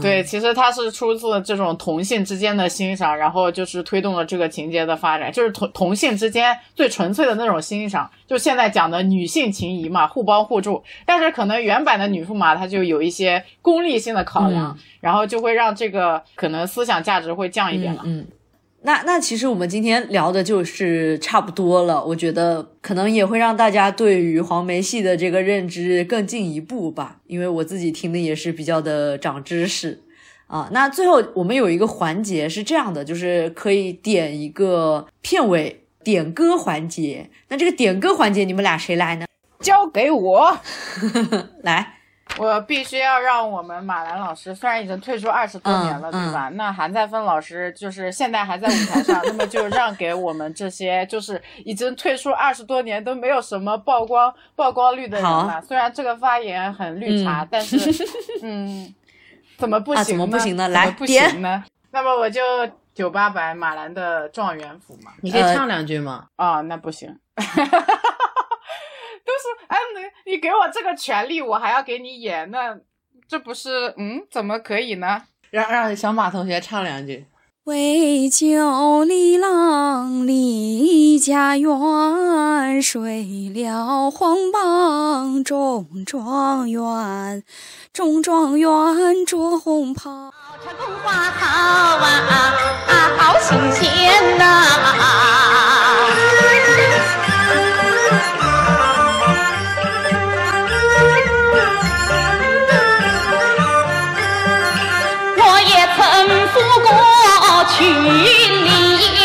[0.00, 10.84] 对，其实它是出自这种同性之间的欣赏，然后就是推动了这个情节的发展，就是同同性之间最纯粹的那种欣赏，就现在讲的女性情谊嘛，互帮互助。
[11.04, 18.02] 但是可能原版的女驸马它就有一些功利性的考量，然后就会让这个可能思想价值会降一点嘛。
[18.04, 18.24] 嗯，
[18.84, 30.02] 那那其实我们今天聊的就是差不多了，我觉得可能也会让大家对于黄梅戏的这个认知更进一步吧，因为我自己听的也是比较的长知识
[30.48, 30.68] 啊。
[30.72, 37.30] 那最后我们有一个环节是这样的，就是可以点一个片尾点歌环节。
[37.48, 39.26] 那这个点歌环节，你们俩谁来呢？
[39.60, 40.58] 交给我，
[41.62, 42.00] 来，
[42.38, 46.48] 我必须要让我们马兰老师，虽然已经退出二十多年了，嗯对吧？
[46.54, 55.60] 那韩再芬老师就是现在还在舞台上， 那么就让给我们这些就是已经退出二十多年都没有什么曝光曝光率的人好了。
[55.62, 58.06] 虽然这个发言很绿茶，嗯但是
[58.42, 58.94] 嗯，
[59.58, 60.00] 怎么不行呢？
[60.00, 61.62] 啊怎么不行呢来不来点行呢？
[61.90, 62.40] 那么我就
[62.94, 65.12] 九八版马兰的状元府嘛。
[65.20, 66.26] 你可以呃唱两句吗？
[66.36, 67.18] 啊、那不行。
[69.68, 69.76] 哎，
[70.24, 72.76] 你你给我这个权利，我还要给你演，那
[73.28, 74.22] 这不是嗯？
[74.30, 75.22] 怎么可以呢？
[75.50, 77.26] 让让小马同学唱两句。
[77.64, 83.22] 为救李郎离家园，睡
[83.54, 87.44] 了黄榜中状元，
[87.92, 90.32] 中状元着红袍。
[90.60, 92.04] 穿宫花草啊
[92.88, 94.64] 啊，好新鲜呐、
[95.98, 96.10] 我
[106.80, 106.88] 过
[107.76, 109.20] 去年，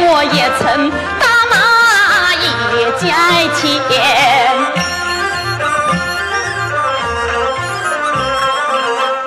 [0.00, 0.90] 我也曾
[1.20, 1.54] 打马
[2.34, 2.44] 一
[2.98, 3.02] 街
[3.54, 3.60] 前。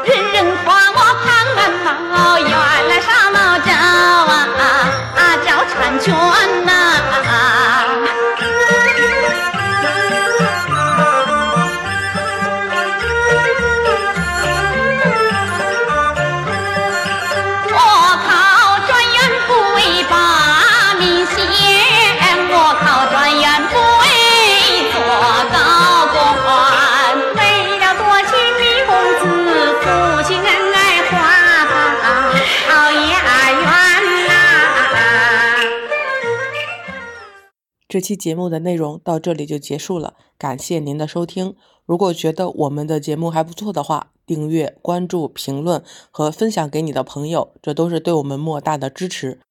[0.04, 1.26] 人人夸我胖
[1.56, 1.60] 满
[2.12, 2.52] 毛，原
[2.90, 4.34] 来上毛招啊
[5.16, 6.08] 啊招婵娟
[37.92, 41.54] 这期节目的内容到这里就结束了，感谢您的收听。
[41.86, 49.42] 如果觉得我们的节目还不错的话，订阅、关注、评论和分享给你的朋友，这都是对我们莫大的支持。